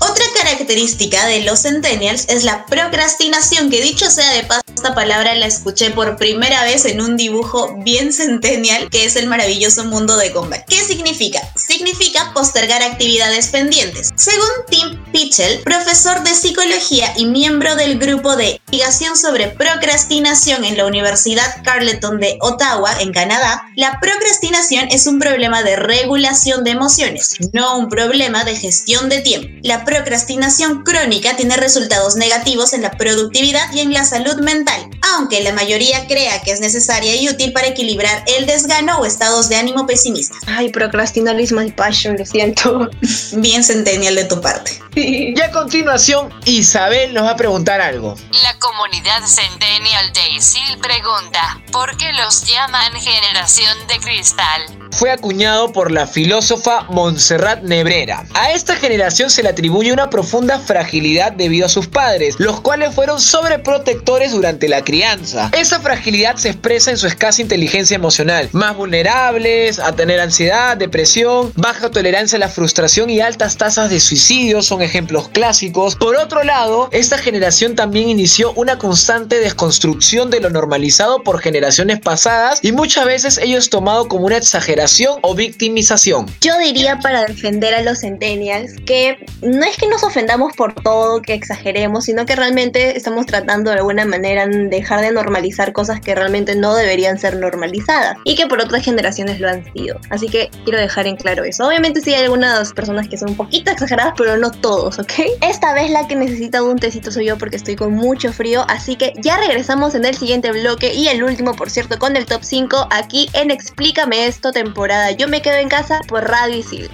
Otra 0.00 0.24
característica 0.36 1.26
de 1.26 1.42
los 1.42 1.62
centennials 1.62 2.26
es 2.28 2.44
la 2.44 2.66
procrastinación, 2.66 3.70
que 3.70 3.80
dicho 3.82 4.10
sea 4.10 4.32
de 4.32 4.44
paso, 4.44 4.62
esta 4.74 4.94
palabra 4.94 5.34
la 5.34 5.46
escuché 5.46 5.90
por 5.90 6.16
primera 6.16 6.64
vez 6.64 6.84
en 6.86 7.00
un 7.00 7.16
dibujo 7.16 7.74
bien 7.84 8.12
centennial, 8.12 8.90
que 8.90 9.04
es 9.04 9.16
el 9.16 9.28
maravilloso 9.28 9.84
mundo 9.84 10.16
de 10.16 10.30
Gumball. 10.30 10.64
¿Qué 10.66 10.80
significa? 10.80 11.40
Significa 11.56 12.32
postergar 12.34 12.82
actividades 12.82 13.48
pendientes. 13.48 14.10
Según 14.16 14.48
Tim 14.68 15.04
Pitchell, 15.12 15.60
profesor 15.60 16.22
de 16.22 16.34
psicología 16.34 17.12
y 17.16 17.26
miembro 17.26 17.76
del 17.76 17.98
grupo 17.98 18.36
de 18.36 18.61
investigación 18.72 19.18
sobre 19.18 19.48
procrastinación 19.48 20.64
en 20.64 20.78
la 20.78 20.86
Universidad 20.86 21.62
Carleton 21.62 22.18
de 22.20 22.38
Ottawa, 22.40 22.90
en 23.00 23.12
Canadá, 23.12 23.64
la 23.76 24.00
procrastinación 24.00 24.88
es 24.90 25.06
un 25.06 25.18
problema 25.18 25.62
de 25.62 25.76
regulación 25.76 26.64
de 26.64 26.70
emociones, 26.70 27.36
no 27.52 27.76
un 27.76 27.90
problema 27.90 28.44
de 28.44 28.56
gestión 28.56 29.10
de 29.10 29.20
tiempo. 29.20 29.48
La 29.62 29.84
procrastinación 29.84 30.84
crónica 30.84 31.36
tiene 31.36 31.58
resultados 31.58 32.16
negativos 32.16 32.72
en 32.72 32.80
la 32.80 32.92
productividad 32.92 33.70
y 33.74 33.80
en 33.80 33.92
la 33.92 34.06
salud 34.06 34.36
mental, 34.40 34.88
aunque 35.16 35.42
la 35.42 35.52
mayoría 35.52 36.06
crea 36.06 36.42
que 36.42 36.52
es 36.52 36.60
necesaria 36.60 37.14
y 37.16 37.28
útil 37.28 37.52
para 37.52 37.68
equilibrar 37.68 38.24
el 38.26 38.46
desgano 38.46 38.98
o 38.98 39.04
estados 39.04 39.48
de 39.48 39.56
ánimo 39.56 39.86
pesimistas. 39.86 40.38
Ay, 40.46 40.70
procrastinar 40.70 41.38
is 41.40 41.52
my 41.52 41.70
passion, 41.70 42.16
lo 42.18 42.26
siento. 42.26 42.88
Bien 43.32 43.62
centennial 43.62 44.14
de 44.14 44.24
tu 44.24 44.40
parte. 44.40 44.78
Y 44.94 45.40
a 45.40 45.50
continuación, 45.50 46.30
Isabel 46.44 47.14
nos 47.14 47.24
va 47.24 47.30
a 47.30 47.36
preguntar 47.36 47.80
algo. 47.80 48.14
La 48.42 48.58
comunidad 48.58 49.22
Centennial 49.26 50.12
de 50.12 50.36
Isil 50.36 50.78
pregunta, 50.80 51.60
¿por 51.72 51.96
qué 51.96 52.12
los 52.12 52.44
llaman 52.44 52.92
generación 53.00 53.76
de 53.88 53.98
cristal? 53.98 54.62
Fue 54.92 55.10
acuñado 55.10 55.72
por 55.72 55.90
la 55.90 56.06
filósofa 56.06 56.82
Montserrat 56.90 57.62
Nebrera. 57.62 58.26
A 58.34 58.52
esta 58.52 58.76
generación 58.76 59.30
se 59.30 59.42
le 59.42 59.48
atribuye 59.48 59.90
una 59.90 60.10
profunda 60.10 60.58
fragilidad 60.58 61.32
debido 61.32 61.64
a 61.64 61.70
sus 61.70 61.86
padres, 61.86 62.36
los 62.38 62.60
cuales 62.60 62.94
fueron 62.94 63.18
sobreprotectores 63.18 64.32
durante 64.32 64.68
la 64.68 64.84
crianza 64.84 65.01
crianza. 65.02 65.50
Esa 65.52 65.80
fragilidad 65.80 66.36
se 66.36 66.50
expresa 66.50 66.92
en 66.92 66.96
su 66.96 67.08
escasa 67.08 67.42
inteligencia 67.42 67.96
emocional, 67.96 68.48
más 68.52 68.76
vulnerables 68.76 69.80
a 69.80 69.96
tener 69.96 70.20
ansiedad, 70.20 70.76
depresión, 70.76 71.52
baja 71.56 71.90
tolerancia 71.90 72.36
a 72.36 72.38
la 72.38 72.48
frustración 72.48 73.10
y 73.10 73.20
altas 73.20 73.56
tasas 73.56 73.90
de 73.90 73.98
suicidio 73.98 74.62
son 74.62 74.80
ejemplos 74.80 75.28
clásicos. 75.28 75.96
Por 75.96 76.14
otro 76.14 76.44
lado, 76.44 76.88
esta 76.92 77.18
generación 77.18 77.74
también 77.74 78.08
inició 78.08 78.52
una 78.52 78.78
constante 78.78 79.40
desconstrucción 79.40 80.30
de 80.30 80.38
lo 80.38 80.50
normalizado 80.50 81.24
por 81.24 81.40
generaciones 81.40 81.98
pasadas 81.98 82.60
y 82.62 82.70
muchas 82.70 83.04
veces 83.04 83.38
ello 83.38 83.58
es 83.58 83.70
tomado 83.70 84.06
como 84.06 84.26
una 84.26 84.36
exageración 84.36 85.18
o 85.22 85.34
victimización. 85.34 86.26
Yo 86.40 86.56
diría 86.58 87.00
para 87.00 87.24
defender 87.24 87.74
a 87.74 87.82
los 87.82 88.00
centennials 88.00 88.74
que 88.86 89.16
no 89.42 89.64
es 89.64 89.76
que 89.76 89.88
nos 89.88 90.04
ofendamos 90.04 90.52
por 90.56 90.74
todo, 90.74 91.22
que 91.22 91.34
exageremos, 91.34 92.04
sino 92.04 92.24
que 92.24 92.36
realmente 92.36 92.96
estamos 92.96 93.26
tratando 93.26 93.72
de 93.72 93.78
alguna 93.78 94.04
manera 94.04 94.46
dejar 94.46 94.91
de 95.00 95.12
normalizar 95.12 95.72
cosas 95.72 96.00
que 96.00 96.14
realmente 96.14 96.54
no 96.54 96.74
deberían 96.74 97.18
ser 97.18 97.36
normalizadas 97.36 98.16
y 98.24 98.34
que 98.34 98.46
por 98.46 98.60
otras 98.60 98.84
generaciones 98.84 99.40
lo 99.40 99.48
han 99.48 99.64
sido. 99.72 99.98
Así 100.10 100.28
que 100.28 100.50
quiero 100.64 100.78
dejar 100.78 101.06
en 101.06 101.16
claro 101.16 101.44
eso. 101.44 101.66
Obviamente 101.66 102.00
sí 102.00 102.14
hay 102.14 102.24
algunas 102.24 102.72
personas 102.72 103.08
que 103.08 103.16
son 103.16 103.30
un 103.30 103.36
poquito 103.36 103.70
exageradas, 103.70 104.14
pero 104.16 104.36
no 104.36 104.50
todos, 104.50 104.98
¿ok? 104.98 105.12
Esta 105.40 105.72
vez 105.72 105.90
la 105.90 106.06
que 106.06 106.16
necesita 106.16 106.62
un 106.62 106.78
tecito 106.78 107.10
soy 107.10 107.26
yo 107.26 107.38
porque 107.38 107.56
estoy 107.56 107.76
con 107.76 107.92
mucho 107.92 108.32
frío, 108.32 108.64
así 108.68 108.96
que 108.96 109.12
ya 109.22 109.38
regresamos 109.38 109.94
en 109.94 110.04
el 110.04 110.16
siguiente 110.16 110.52
bloque 110.52 110.92
y 110.94 111.08
el 111.08 111.22
último, 111.22 111.54
por 111.54 111.70
cierto, 111.70 111.98
con 111.98 112.16
el 112.16 112.26
top 112.26 112.42
5 112.42 112.88
aquí 112.90 113.28
en 113.32 113.50
Explícame 113.50 114.26
esto 114.26 114.52
temporada. 114.52 115.12
Yo 115.12 115.28
me 115.28 115.42
quedo 115.42 115.56
en 115.56 115.68
casa 115.68 116.00
por 116.08 116.28
Radio 116.28 116.56
Isil. 116.56 116.90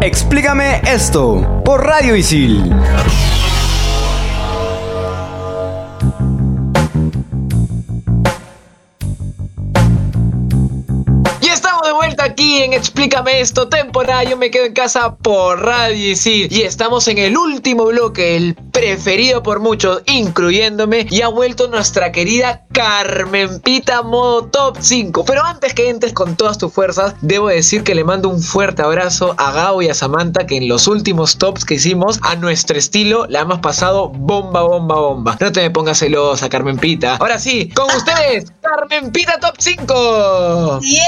Explícame 0.00 0.80
esto 0.86 1.62
por 1.64 1.84
Radio 1.84 2.16
Isil. 2.16 2.74
Explícame 13.10 13.40
esto, 13.40 13.68
temporada 13.68 14.22
Yo 14.22 14.36
me 14.36 14.52
quedo 14.52 14.66
en 14.66 14.72
casa 14.72 15.16
por 15.16 15.60
Radio 15.60 16.12
Isil. 16.12 16.46
Y 16.48 16.62
estamos 16.62 17.08
en 17.08 17.18
el 17.18 17.36
último 17.36 17.86
bloque, 17.86 18.36
el 18.36 18.54
preferido 18.54 19.42
por 19.42 19.58
muchos, 19.58 20.02
incluyéndome. 20.06 21.08
Y 21.10 21.22
ha 21.22 21.28
vuelto 21.28 21.66
nuestra 21.66 22.12
querida 22.12 22.64
Carmen 22.70 23.58
Pita 23.62 24.02
modo 24.02 24.44
top 24.44 24.76
5. 24.78 25.24
Pero 25.24 25.42
antes 25.42 25.74
que 25.74 25.90
entres 25.90 26.12
con 26.12 26.36
todas 26.36 26.56
tus 26.56 26.72
fuerzas, 26.72 27.16
debo 27.20 27.48
decir 27.48 27.82
que 27.82 27.96
le 27.96 28.04
mando 28.04 28.28
un 28.28 28.40
fuerte 28.40 28.82
abrazo 28.82 29.34
a 29.38 29.50
Gao 29.50 29.82
y 29.82 29.88
a 29.88 29.94
Samantha, 29.94 30.46
que 30.46 30.58
en 30.58 30.68
los 30.68 30.86
últimos 30.86 31.36
tops 31.36 31.64
que 31.64 31.74
hicimos, 31.74 32.20
a 32.22 32.36
nuestro 32.36 32.78
estilo, 32.78 33.26
la 33.28 33.40
hemos 33.40 33.58
pasado 33.58 34.10
bomba, 34.10 34.62
bomba, 34.62 34.94
bomba. 34.94 35.36
No 35.40 35.50
te 35.50 35.62
me 35.62 35.70
pongas 35.70 35.98
celosa, 35.98 36.48
Carmen 36.48 36.78
Pita. 36.78 37.16
Ahora 37.16 37.40
sí, 37.40 37.70
con 37.70 37.86
ustedes, 37.96 38.52
Carmen 38.62 39.10
Pita 39.10 39.40
top 39.40 39.56
5. 39.58 40.78
¡Yeah! 40.82 41.00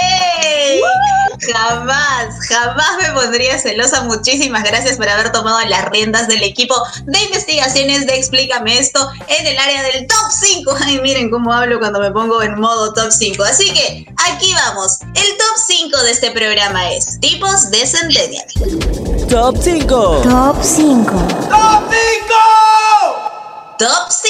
Jamás, 1.92 2.34
jamás 2.48 2.90
me 3.02 3.12
pondría 3.12 3.58
celosa. 3.58 4.02
Muchísimas 4.04 4.64
gracias 4.64 4.96
por 4.96 5.08
haber 5.10 5.30
tomado 5.30 5.60
las 5.68 5.84
riendas 5.90 6.26
del 6.26 6.42
equipo 6.42 6.74
de 7.04 7.20
investigaciones 7.20 8.06
de 8.06 8.16
Explícame 8.16 8.78
esto 8.78 9.10
en 9.28 9.46
el 9.46 9.58
área 9.58 9.82
del 9.82 10.06
top 10.06 10.30
5. 10.30 10.74
Ay, 10.84 11.00
miren 11.02 11.30
cómo 11.30 11.52
hablo 11.52 11.78
cuando 11.78 12.00
me 12.00 12.10
pongo 12.10 12.42
en 12.42 12.58
modo 12.58 12.94
top 12.94 13.10
5. 13.10 13.44
Así 13.44 13.70
que 13.74 14.06
aquí 14.30 14.54
vamos. 14.54 15.00
El 15.02 15.36
top 15.36 15.56
5 15.66 16.02
de 16.02 16.10
este 16.12 16.30
programa 16.30 16.92
es 16.92 17.20
tipos 17.20 17.70
de 17.70 17.86
Centennial. 17.86 18.46
Top 19.28 19.56
5. 19.60 20.22
Top 20.22 20.56
5. 20.62 21.12
¡Top 21.50 21.90
5! 21.90 22.34
Top 23.78 24.08
5. 24.08 24.21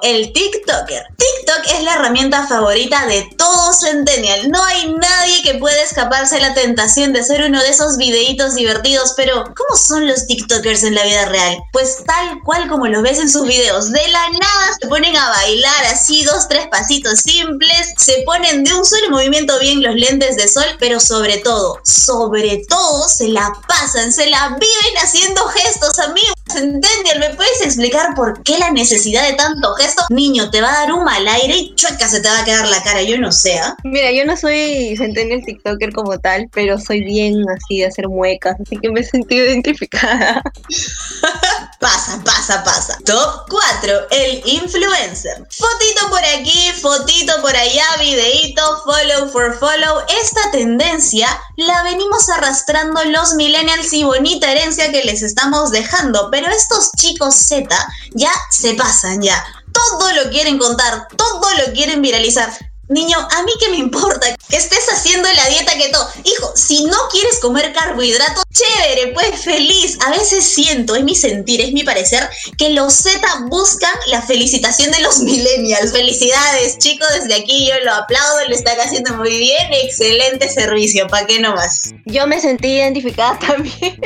El 0.00 0.32
TikToker. 0.32 1.02
TikTok 1.18 1.74
es 1.74 1.82
la 1.82 1.94
herramienta 1.94 2.46
favorita 2.46 3.04
de 3.06 3.28
todo 3.36 3.74
Centennial. 3.74 4.50
No 4.50 4.64
hay 4.64 4.90
nadie 4.94 5.42
que 5.42 5.58
pueda 5.58 5.82
escaparse 5.82 6.36
a 6.36 6.40
la 6.40 6.54
tentación 6.54 7.12
de 7.12 7.22
ser 7.22 7.42
uno 7.42 7.60
de 7.60 7.68
esos 7.68 7.98
videitos 7.98 8.54
divertidos, 8.54 9.12
pero 9.18 9.44
¿cómo 9.44 9.78
son 9.78 10.08
los 10.08 10.26
TikTokers 10.26 10.84
en 10.84 10.94
la 10.94 11.04
vida 11.04 11.26
real? 11.26 11.58
Pues 11.72 11.98
tal 12.06 12.40
cual 12.42 12.68
como 12.68 12.86
los 12.86 13.02
ves 13.02 13.18
en 13.18 13.30
sus 13.30 13.46
videos. 13.46 13.92
De 13.92 14.08
la 14.08 14.30
nada 14.30 14.76
se 14.80 14.88
ponen 14.88 15.14
a 15.14 15.28
bailar 15.28 15.84
así, 15.92 16.24
dos, 16.24 16.48
tres 16.48 16.66
pasitos 16.68 17.20
simples. 17.20 17.92
Se 17.98 18.22
ponen 18.24 18.64
de 18.64 18.72
un 18.72 18.84
solo 18.86 19.10
movimiento 19.10 19.58
bien 19.58 19.82
los 19.82 19.94
lentes 19.94 20.36
de 20.36 20.48
sol, 20.48 20.64
pero 20.78 20.98
sobre 20.98 21.36
todo, 21.36 21.78
sobre 21.84 22.62
todo, 22.66 23.06
se 23.10 23.28
la 23.28 23.52
pasan, 23.68 24.10
se 24.10 24.26
la 24.30 24.56
viven 24.58 25.02
haciendo 25.02 25.44
gestos, 25.48 25.98
amigos. 25.98 26.32
Centennial, 26.50 27.20
¿me 27.20 27.34
puedes 27.34 27.60
explicar 27.60 28.14
por 28.16 28.42
qué 28.42 28.58
la 28.58 28.70
necesidad? 28.72 29.10
de 29.18 29.34
tanto 29.34 29.49
gesto, 29.76 30.02
niño, 30.10 30.50
te 30.50 30.60
va 30.60 30.68
a 30.68 30.80
dar 30.80 30.92
un 30.92 31.04
mal 31.04 31.26
aire 31.26 31.56
y 31.56 31.74
chueca 31.74 32.08
se 32.08 32.20
te 32.20 32.28
va 32.28 32.40
a 32.40 32.44
quedar 32.44 32.68
la 32.68 32.82
cara, 32.82 33.02
yo 33.02 33.18
no 33.18 33.32
sé. 33.32 33.58
¿ah? 33.58 33.76
Mira, 33.84 34.12
yo 34.12 34.24
no 34.24 34.36
soy 34.36 34.94
centennial 34.96 35.42
TikToker 35.44 35.92
como 35.92 36.18
tal, 36.18 36.48
pero 36.52 36.78
soy 36.78 37.02
bien 37.02 37.44
así 37.48 37.78
de 37.78 37.86
hacer 37.86 38.08
muecas, 38.08 38.56
así 38.60 38.76
que 38.76 38.90
me 38.90 39.00
he 39.00 39.04
sentido 39.04 39.46
identificada. 39.46 40.42
pasa, 41.78 42.20
pasa, 42.24 42.64
pasa. 42.64 42.98
Top 43.04 43.46
4, 43.48 44.08
el 44.10 44.42
influencer. 44.46 45.46
Fotito 45.50 46.08
por 46.08 46.24
aquí, 46.24 46.72
fotito 46.80 47.40
por 47.40 47.54
allá, 47.54 47.84
videito, 47.98 48.82
follow 48.84 49.28
for 49.30 49.58
follow. 49.58 50.00
Esta 50.22 50.50
tendencia 50.50 51.28
la 51.56 51.82
venimos 51.82 52.28
arrastrando 52.30 53.04
los 53.04 53.34
millennials 53.34 53.92
y 53.92 54.04
bonita 54.04 54.50
herencia 54.50 54.90
que 54.90 55.04
les 55.04 55.22
estamos 55.22 55.70
dejando, 55.70 56.28
pero 56.30 56.48
estos 56.48 56.90
chicos 56.96 57.34
Z 57.34 57.68
ya 58.12 58.32
se 58.50 58.74
pasan 58.74 59.22
ya. 59.22 59.44
Todo 59.72 60.12
lo 60.12 60.30
quieren 60.30 60.58
contar, 60.58 61.08
todo 61.16 61.48
lo 61.54 61.72
quieren 61.72 62.02
viralizar. 62.02 62.50
Niño, 62.90 63.16
a 63.18 63.42
mí 63.44 63.52
que 63.60 63.68
me 63.70 63.76
importa 63.76 64.26
que 64.48 64.56
estés 64.56 64.84
haciendo 64.92 65.28
la 65.32 65.46
dieta 65.48 65.78
que 65.78 65.90
todo. 65.90 66.08
Hijo, 66.24 66.52
si 66.56 66.82
no 66.86 66.96
quieres 67.12 67.38
comer 67.38 67.72
carbohidratos, 67.72 68.42
chévere, 68.52 69.12
pues 69.12 69.42
feliz. 69.42 69.96
A 70.04 70.10
veces 70.10 70.44
siento, 70.44 70.96
es 70.96 71.04
mi 71.04 71.14
sentir, 71.14 71.60
es 71.60 71.72
mi 71.72 71.84
parecer, 71.84 72.28
que 72.58 72.70
los 72.70 72.92
Z 72.94 73.20
buscan 73.48 73.94
la 74.08 74.22
felicitación 74.22 74.90
de 74.90 75.02
los 75.02 75.20
millennials. 75.22 75.92
Felicidades, 75.92 76.78
chicos, 76.78 77.06
desde 77.14 77.40
aquí 77.40 77.68
yo 77.68 77.74
lo 77.84 77.94
aplaudo, 77.94 78.48
lo 78.48 78.54
están 78.56 78.80
haciendo 78.80 79.14
muy 79.14 79.38
bien. 79.38 79.72
Excelente 79.84 80.48
servicio, 80.48 81.06
¿para 81.06 81.28
qué 81.28 81.38
no 81.38 81.54
más? 81.54 81.92
Yo 82.06 82.26
me 82.26 82.40
sentí 82.40 82.72
identificada 82.72 83.38
también, 83.46 84.00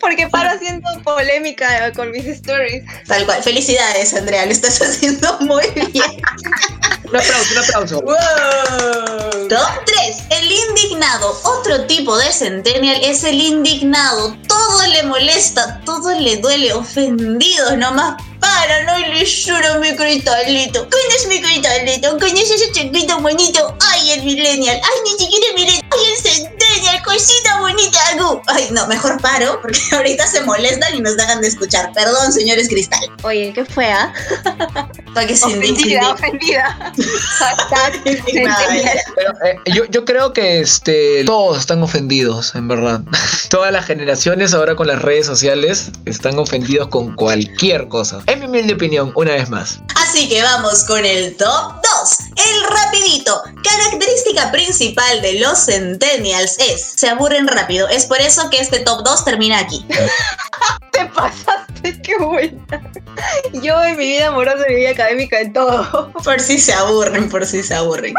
porque 0.00 0.26
paro 0.28 0.56
haciendo 0.56 0.88
polémica 1.04 1.92
con 1.92 2.10
mis 2.12 2.24
stories. 2.24 2.82
Tal 3.06 3.26
cual. 3.26 3.42
Felicidades, 3.42 4.14
Andrea, 4.14 4.46
lo 4.46 4.52
estás 4.52 4.80
haciendo 4.80 5.38
muy 5.40 5.68
bien. 5.92 6.22
Un 7.10 7.16
aplauso, 7.16 7.52
un 7.52 7.58
aplauso. 7.58 8.00
Top 9.48 9.84
3. 9.84 10.16
El 10.30 10.52
indignado. 10.52 11.40
Otro 11.42 11.84
tipo 11.86 12.16
de 12.16 12.32
centennial 12.32 13.00
es 13.02 13.24
el 13.24 13.40
indignado. 13.40 14.36
Todo 14.46 14.86
le 14.86 15.02
molesta, 15.02 15.80
todo 15.84 16.12
le 16.18 16.36
duele, 16.36 16.72
ofendido 16.72 17.76
nomás 17.76 18.22
para, 18.40 18.84
no 18.84 18.98
le 18.98 19.24
lloro 19.24 19.80
mi 19.80 19.94
cristalito. 19.94 20.88
¿Quién 20.88 21.06
es 21.16 21.26
mi 21.26 21.40
cristalito? 21.40 22.16
¿Quién 22.18 22.36
es 22.36 22.50
ese 22.50 22.72
chiquito 22.72 23.18
bonito? 23.20 23.76
Ay, 23.90 24.12
el 24.12 24.22
millennial. 24.22 24.80
Ay, 24.82 25.00
ni 25.04 25.10
siquiera 25.10 25.46
miren. 25.54 25.80
Ay, 25.90 26.00
el 26.12 26.16
centennial, 26.16 26.59
cosita 27.10 27.60
bonita. 27.60 27.98
Ay, 28.46 28.68
no, 28.70 28.86
mejor 28.86 29.20
paro, 29.20 29.60
porque 29.60 29.78
ahorita 29.92 30.26
se 30.26 30.42
molestan 30.42 30.94
y 30.94 31.00
nos 31.00 31.16
dejan 31.16 31.40
de 31.40 31.48
escuchar. 31.48 31.92
Perdón, 31.92 32.32
señores 32.32 32.68
cristal. 32.68 33.00
Oye, 33.22 33.52
¿qué 33.54 33.64
fue, 33.64 33.86
ah? 33.86 34.12
Para 35.14 35.26
que 35.26 35.36
se 35.36 35.46
Ofendida, 35.46 36.10
ofendida. 36.14 36.92
Pero, 38.32 39.32
eh, 39.44 39.56
yo, 39.74 39.84
yo 39.86 40.04
creo 40.04 40.32
que 40.32 40.60
este, 40.60 41.24
todos 41.24 41.58
están 41.58 41.82
ofendidos, 41.82 42.54
en 42.54 42.68
verdad. 42.68 43.00
Todas 43.48 43.72
las 43.72 43.86
generaciones 43.86 44.54
ahora 44.54 44.76
con 44.76 44.86
las 44.86 45.02
redes 45.02 45.26
sociales 45.26 45.90
están 46.06 46.38
ofendidos 46.38 46.88
con 46.88 47.14
cualquier 47.16 47.88
cosa. 47.88 48.20
Es 48.26 48.38
mi 48.38 48.46
humilde 48.46 48.74
opinión, 48.74 49.12
una 49.16 49.32
vez 49.32 49.48
más. 49.48 49.80
Así 49.96 50.28
que 50.28 50.42
vamos 50.42 50.84
con 50.84 51.04
el 51.04 51.36
top 51.36 51.46
2. 51.46 52.18
El 52.36 52.64
rapidito. 52.70 53.42
Característica 53.62 54.50
principal 54.52 55.22
de 55.22 55.40
los 55.40 55.66
centennials 55.66 56.56
es, 56.60 56.92
se 56.96 57.08
aburren 57.08 57.48
rápido. 57.48 57.88
Es 57.88 58.06
por 58.06 58.20
eso 58.20 58.48
que 58.50 58.58
este 58.58 58.80
top 58.80 59.02
2 59.04 59.24
termina 59.24 59.58
aquí. 59.58 59.84
Te 60.92 61.06
pasaste, 61.06 62.00
qué 62.02 62.16
buena. 62.18 62.82
Yo 63.52 63.82
en 63.82 63.96
mi 63.96 64.06
vida 64.06 64.28
amorosa, 64.28 64.64
en 64.66 64.74
mi 64.74 64.80
vida 64.80 64.90
académica, 64.90 65.40
en 65.40 65.52
todo. 65.52 66.12
Por 66.24 66.40
si 66.40 66.58
se 66.58 66.72
aburren, 66.72 67.28
por 67.28 67.46
si 67.46 67.62
se 67.62 67.74
aburren. 67.74 68.14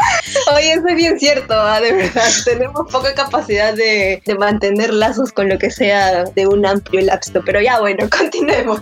Oye, 0.54 0.72
eso 0.72 0.86
es 0.88 0.96
bien 0.96 1.18
cierto, 1.18 1.54
¿ah? 1.54 1.80
de 1.80 1.92
verdad. 1.92 2.28
Tenemos 2.44 2.90
poca 2.90 3.14
capacidad 3.14 3.74
de, 3.74 4.22
de 4.24 4.34
mantener 4.34 4.92
lazos 4.92 5.32
con 5.32 5.48
lo 5.48 5.58
que 5.58 5.70
sea 5.70 6.24
de 6.24 6.46
un 6.46 6.66
amplio 6.66 7.00
lapso. 7.02 7.42
Pero 7.44 7.60
ya 7.60 7.80
bueno, 7.80 8.08
continuemos. 8.10 8.80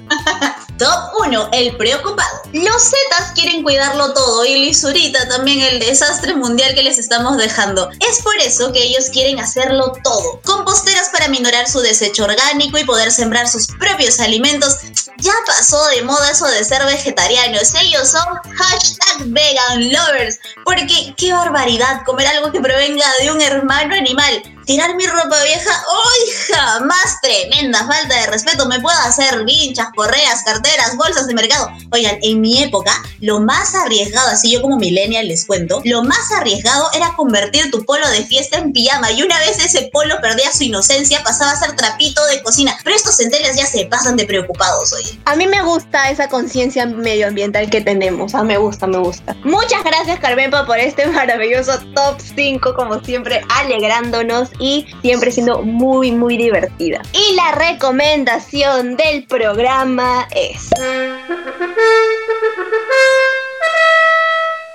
Top 0.80 1.12
1. 1.26 1.50
El 1.52 1.76
preocupado. 1.76 2.40
Los 2.54 2.84
Zetas 2.84 3.32
quieren 3.34 3.62
cuidarlo 3.62 4.14
todo 4.14 4.46
y 4.46 4.64
Lisurita 4.64 5.28
también 5.28 5.60
el 5.60 5.78
desastre 5.78 6.34
mundial 6.34 6.74
que 6.74 6.82
les 6.82 6.96
estamos 6.96 7.36
dejando. 7.36 7.90
Es 8.00 8.22
por 8.22 8.34
eso 8.38 8.72
que 8.72 8.82
ellos 8.82 9.10
quieren 9.12 9.38
hacerlo 9.40 9.92
todo. 10.02 10.40
Composteras 10.42 11.10
para 11.10 11.28
minorar 11.28 11.68
su 11.68 11.80
desecho 11.80 12.24
orgánico 12.24 12.78
y 12.78 12.84
poder 12.84 13.12
sembrar 13.12 13.46
sus 13.46 13.66
propios 13.66 14.20
alimentos. 14.20 14.78
Ya 15.18 15.34
pasó 15.44 15.86
de 15.88 16.00
moda 16.00 16.30
eso 16.30 16.46
de 16.46 16.64
ser 16.64 16.82
vegetarianos. 16.86 17.74
Ellos 17.82 18.08
son 18.08 18.24
hashtag 18.54 19.26
vegan 19.26 19.92
lovers. 19.92 20.38
Porque 20.64 21.14
qué 21.18 21.34
barbaridad 21.34 22.04
comer 22.06 22.26
algo 22.26 22.52
que 22.52 22.60
provenga 22.62 23.04
de 23.20 23.30
un 23.30 23.42
hermano 23.42 23.94
animal 23.94 24.42
tirar 24.70 24.94
mi 24.94 25.04
ropa 25.04 25.42
vieja, 25.42 25.68
¡ay, 25.68 26.54
jamás! 26.54 27.20
Tremenda 27.20 27.84
falta 27.88 28.20
de 28.20 28.26
respeto. 28.28 28.66
Me 28.66 28.78
puedo 28.78 28.96
hacer 29.00 29.44
vinchas, 29.44 29.88
correas, 29.96 30.44
carteras, 30.44 30.96
bolsas 30.96 31.26
de 31.26 31.34
mercado. 31.34 31.72
Oigan, 31.90 32.18
en 32.22 32.40
mi 32.40 32.62
época, 32.62 32.92
lo 33.18 33.40
más 33.40 33.74
arriesgado, 33.74 34.28
así 34.28 34.52
yo 34.52 34.62
como 34.62 34.78
millennial 34.78 35.26
les 35.26 35.44
cuento, 35.44 35.82
lo 35.84 36.04
más 36.04 36.30
arriesgado 36.38 36.88
era 36.94 37.14
convertir 37.16 37.72
tu 37.72 37.84
polo 37.84 38.08
de 38.10 38.24
fiesta 38.26 38.58
en 38.58 38.72
pijama. 38.72 39.10
Y 39.10 39.24
una 39.24 39.40
vez 39.40 39.58
ese 39.58 39.90
polo 39.92 40.20
perdía 40.20 40.52
su 40.52 40.62
inocencia, 40.62 41.20
pasaba 41.24 41.50
a 41.50 41.56
ser 41.56 41.74
trapito 41.74 42.24
de 42.26 42.40
cocina. 42.40 42.78
Pero 42.84 42.94
estos 42.94 43.16
centeles 43.16 43.56
ya 43.56 43.66
se 43.66 43.86
pasan 43.86 44.16
de 44.16 44.24
preocupados, 44.24 44.92
oye. 44.92 45.18
A 45.24 45.34
mí 45.34 45.48
me 45.48 45.62
gusta 45.62 46.10
esa 46.10 46.28
conciencia 46.28 46.86
medioambiental 46.86 47.68
que 47.70 47.80
tenemos. 47.80 48.36
Ah, 48.36 48.44
me 48.44 48.56
gusta, 48.56 48.86
me 48.86 48.98
gusta. 48.98 49.34
Muchas 49.42 49.82
gracias, 49.82 50.20
Carmenpa, 50.20 50.64
por 50.64 50.78
este 50.78 51.06
maravilloso 51.06 51.76
top 51.92 52.20
5, 52.36 52.74
como 52.74 53.00
siempre, 53.02 53.42
alegrándonos 53.48 54.50
y 54.60 54.86
siempre 55.02 55.32
siendo 55.32 55.62
muy, 55.62 56.12
muy 56.12 56.36
divertida. 56.36 57.02
Y 57.12 57.34
la 57.34 57.52
recomendación 57.52 58.96
del 58.96 59.26
programa 59.26 60.28
es... 60.34 60.70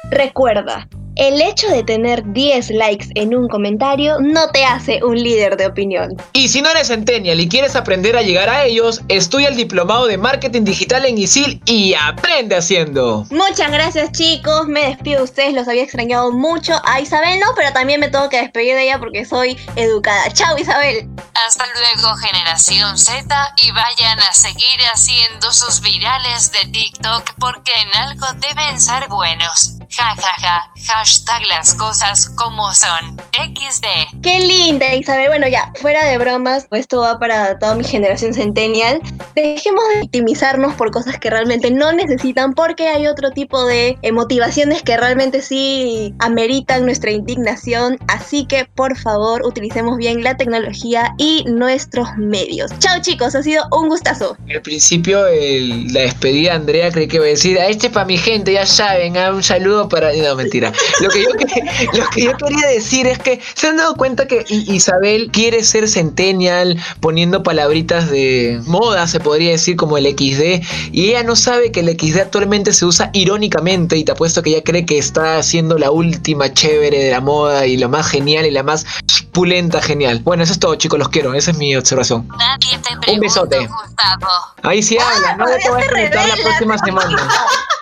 Recuerda, 0.10 0.88
el 1.15 1.41
hecho 1.41 1.67
de 1.69 1.84
tener 1.84 2.23
10 2.34 2.71
likes 2.71 3.08
en 3.15 3.34
un 3.34 3.47
comentario 3.47 4.17
no 4.19 4.49
te 4.51 4.65
hace 4.65 5.04
un 5.04 5.15
líder 5.15 5.56
de 5.58 5.67
opinión. 5.67 6.10
Y 6.34 6.49
si 6.49 6.62
no 6.62 6.69
eres 6.69 6.88
Centennial 6.88 7.39
y 7.39 7.47
quieres 7.47 7.75
aprender 7.75 8.17
a 8.17 8.21
llegar 8.21 8.49
a 8.49 8.65
ellos, 8.65 9.01
estudia 9.08 9.47
el 9.47 9.56
diplomado 9.56 10.08
de 10.08 10.17
marketing 10.17 10.63
digital 10.63 11.06
en 11.06 11.17
ISIL 11.17 11.62
y 11.65 11.93
aprende 11.93 12.56
haciendo. 12.56 13.25
Muchas 13.30 13.71
gracias 13.71 14.12
chicos, 14.12 14.67
me 14.67 14.88
despido 14.88 15.19
de 15.19 15.23
ustedes, 15.23 15.54
los 15.54 15.67
había 15.67 15.84
extrañado 15.84 16.32
mucho. 16.32 16.73
A 16.86 16.99
Isabel 16.99 17.39
no, 17.39 17.47
pero 17.56 17.71
también 17.71 17.99
me 17.99 18.10
tengo 18.10 18.30
que 18.30 18.41
despedir 18.41 18.75
de 18.75 18.84
ella 18.84 18.99
porque 18.99 19.25
soy 19.25 19.58
educada. 19.75 20.32
Chao 20.34 20.58
Isabel. 20.58 21.08
Hasta 21.34 21.65
luego 21.65 22.15
generación 22.17 22.97
Z 22.97 23.54
y 23.63 23.71
vayan 23.71 24.19
a 24.19 24.34
seguir 24.34 24.80
haciendo 24.93 25.51
sus 25.51 25.82
virales 25.82 26.51
de 26.51 26.69
TikTok 26.71 27.34
porque 27.39 27.71
en 27.82 28.01
algo 28.01 28.25
deben 28.39 28.80
ser 28.80 29.08
buenos. 29.08 29.75
Ja 29.89 30.15
ja 30.15 30.34
ja, 30.41 30.71
hashtag 30.88 31.41
las 31.48 31.74
cosas 31.76 32.30
como 32.30 32.74
son. 32.74 33.17
XD. 33.34 34.21
Qué 34.21 34.39
linda, 34.39 34.93
Isabel. 34.95 35.28
Bueno, 35.28 35.48
ya, 35.48 35.71
fuera 35.82 36.06
de 36.06 36.17
bromas, 36.17 36.65
pues 36.69 36.82
esto 36.82 37.02
va 37.02 37.19
para 37.19 37.58
toda 37.60 37.76
mi 37.76 37.84
generación 37.84 38.34
centennial. 38.34 39.02
Dejemos 39.36 39.84
de 39.93 40.02
victimizarnos 40.02 40.74
por 40.76 40.91
cosas 40.91 41.17
que 41.19 41.30
realmente 41.30 41.71
no 41.71 41.91
necesitan, 41.91 42.54
porque 42.54 42.88
hay 42.88 43.08
otro 43.08 43.32
tipo 43.32 43.65
de 43.65 43.98
eh, 44.02 44.12
motivaciones 44.12 44.82
que 44.84 44.95
realmente 44.98 45.41
sí 45.41 46.13
ameritan 46.19 46.86
nuestra 46.86 47.12
indignación. 47.12 47.98
Así 48.08 48.45
que, 48.45 48.65
por 48.65 48.98
favor, 48.98 49.45
utilicemos 49.45 49.98
bien 49.98 50.24
la 50.24 50.38
tecnología 50.38 51.13
y 51.17 51.43
nuestros 51.48 52.08
medios. 52.17 52.71
Chao, 52.80 53.02
chicos, 53.02 53.36
ha 53.36 53.43
sido 53.43 53.63
un 53.71 53.89
gustazo. 53.89 54.38
Al 54.50 54.62
principio, 54.62 55.26
el- 55.28 55.91
la 55.93 56.02
despedida 56.02 56.52
de 56.52 56.56
Andrea 56.56 56.91
creí 56.91 57.08
que 57.08 57.17
iba 57.17 57.26
a 57.26 57.30
decir, 57.30 57.60
a 57.60 57.67
este 57.67 57.89
para 57.89 58.06
mi 58.06 58.17
gente, 58.17 58.54
ya 58.54 58.65
saben, 58.65 59.17
ah, 59.17 59.32
un 59.32 59.43
saludo 59.43 59.74
para... 59.89 60.11
No, 60.13 60.35
mentira. 60.35 60.71
Lo 61.01 61.09
que, 61.09 61.23
yo, 61.23 61.29
que- 61.31 61.97
lo 61.97 62.09
que 62.09 62.21
yo 62.23 62.38
quería 62.38 62.67
decir 62.67 63.07
es 63.07 63.19
que 63.19 63.39
se 63.53 63.67
han 63.67 63.77
dado 63.77 63.95
cuenta 63.95 64.27
que 64.27 64.45
Isabel 64.49 65.29
quiere 65.31 65.63
ser 65.63 65.88
centennial 65.88 66.77
poniendo 66.99 67.43
palabritas 67.43 68.09
de 68.09 68.59
moda, 68.65 69.07
se 69.07 69.19
podría 69.19 69.51
decir, 69.51 69.75
como 69.75 69.97
el 69.97 70.05
XD, 70.05 70.63
y 70.91 71.09
ella 71.09 71.23
no 71.23 71.35
sabe 71.35 71.71
que 71.71 71.81
el 71.81 71.89
XD 71.89 72.19
actualmente 72.19 72.73
se 72.73 72.85
usa 72.85 73.09
irónicamente 73.13 73.97
y 73.97 74.03
te 74.03 74.11
apuesto 74.13 74.41
que 74.41 74.51
ella 74.51 74.63
cree 74.63 74.85
que 74.85 74.97
está 74.97 75.38
haciendo 75.38 75.77
la 75.77 75.91
última 75.91 76.51
chévere 76.53 77.03
de 77.03 77.11
la 77.11 77.21
moda 77.21 77.65
y 77.67 77.77
lo 77.77 77.89
más 77.89 78.07
genial 78.09 78.45
y 78.45 78.51
la 78.51 78.63
más 78.63 78.85
pulenta 79.31 79.81
genial. 79.81 80.21
Bueno, 80.23 80.43
eso 80.43 80.53
es 80.53 80.59
todo, 80.59 80.75
chicos, 80.75 80.97
los 80.97 81.09
quiero, 81.09 81.33
esa 81.33 81.51
es 81.51 81.57
mi 81.57 81.75
observación. 81.75 82.27
Nadie 82.38 82.79
te 83.03 83.11
Un 83.11 83.19
besote. 83.19 83.57
Gustavo. 83.57 84.27
Ahí 84.63 84.81
sí 84.81 84.97
habla, 84.97 85.35
no 85.38 85.45
te 85.45 85.69
voy 85.69 85.83
a 85.83 85.88
preguntar 85.88 86.27
la 86.29 86.35
próxima 86.35 86.77
semana. 86.77 87.27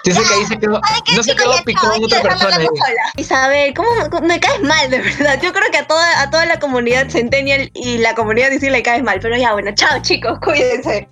Dice 0.04 0.22
que 0.22 0.34
ahí 0.34 0.46
se 0.46 0.58
quedó, 0.60 0.82
no 1.16 1.24
se 1.24 1.34
quedó 1.36 1.54
picado 1.64 1.83
en 1.96 2.04
otra 2.04 2.22
persona. 2.22 2.58
Isabel, 3.18 3.74
¿cómo 3.74 3.90
me- 4.22 4.40
caes 4.40 4.62
mal, 4.62 4.90
de 4.90 5.00
verdad? 5.00 5.40
Yo 5.42 5.54
creo 5.54 5.70
que 5.72 5.78
a 5.78 5.88
toda, 5.88 6.22
a 6.22 6.30
toda 6.30 6.46
la 6.46 6.60
comunidad 6.60 7.10
centennial 7.10 7.70
y 7.74 7.98
la 8.00 8.16
comunidad 8.16 8.50
de 8.50 8.60
le 8.72 8.82
caes 8.84 9.04
mal. 9.04 9.20
Pero 9.20 9.38
ya, 9.38 9.54
bueno, 9.54 9.72
chao 9.76 10.02
chicos, 10.02 10.40
cuídense. 10.44 11.08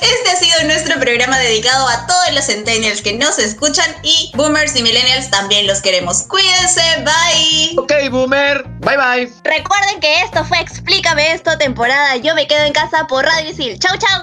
Este 0.00 0.30
ha 0.30 0.36
sido 0.36 0.64
nuestro 0.66 0.98
programa 1.00 1.38
dedicado 1.38 1.88
a 1.88 2.06
todos 2.06 2.32
los 2.34 2.44
centennials 2.46 3.00
que 3.02 3.14
nos 3.14 3.38
escuchan 3.38 3.86
y 4.02 4.32
boomers 4.34 4.76
y 4.76 4.82
millennials 4.82 5.30
también 5.30 5.66
los 5.66 5.80
queremos. 5.80 6.24
Cuídense, 6.24 6.82
bye. 7.04 7.78
Ok, 7.78 7.92
boomer, 8.10 8.64
bye 8.80 8.96
bye. 8.96 9.32
Recuerden 9.44 10.00
que 10.00 10.20
esto 10.22 10.44
fue 10.44 10.58
Explícame 10.60 11.32
esto, 11.32 11.56
temporada 11.58 12.16
Yo 12.16 12.34
me 12.34 12.46
quedo 12.46 12.64
en 12.64 12.72
casa 12.72 13.06
por 13.06 13.24
Radio 13.24 13.50
Isil. 13.50 13.78
Chau, 13.78 13.96
chau. 13.98 14.22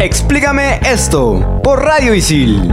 Explícame 0.00 0.80
esto 0.84 1.60
por 1.62 1.82
Radio 1.84 2.14
Isil. 2.14 2.72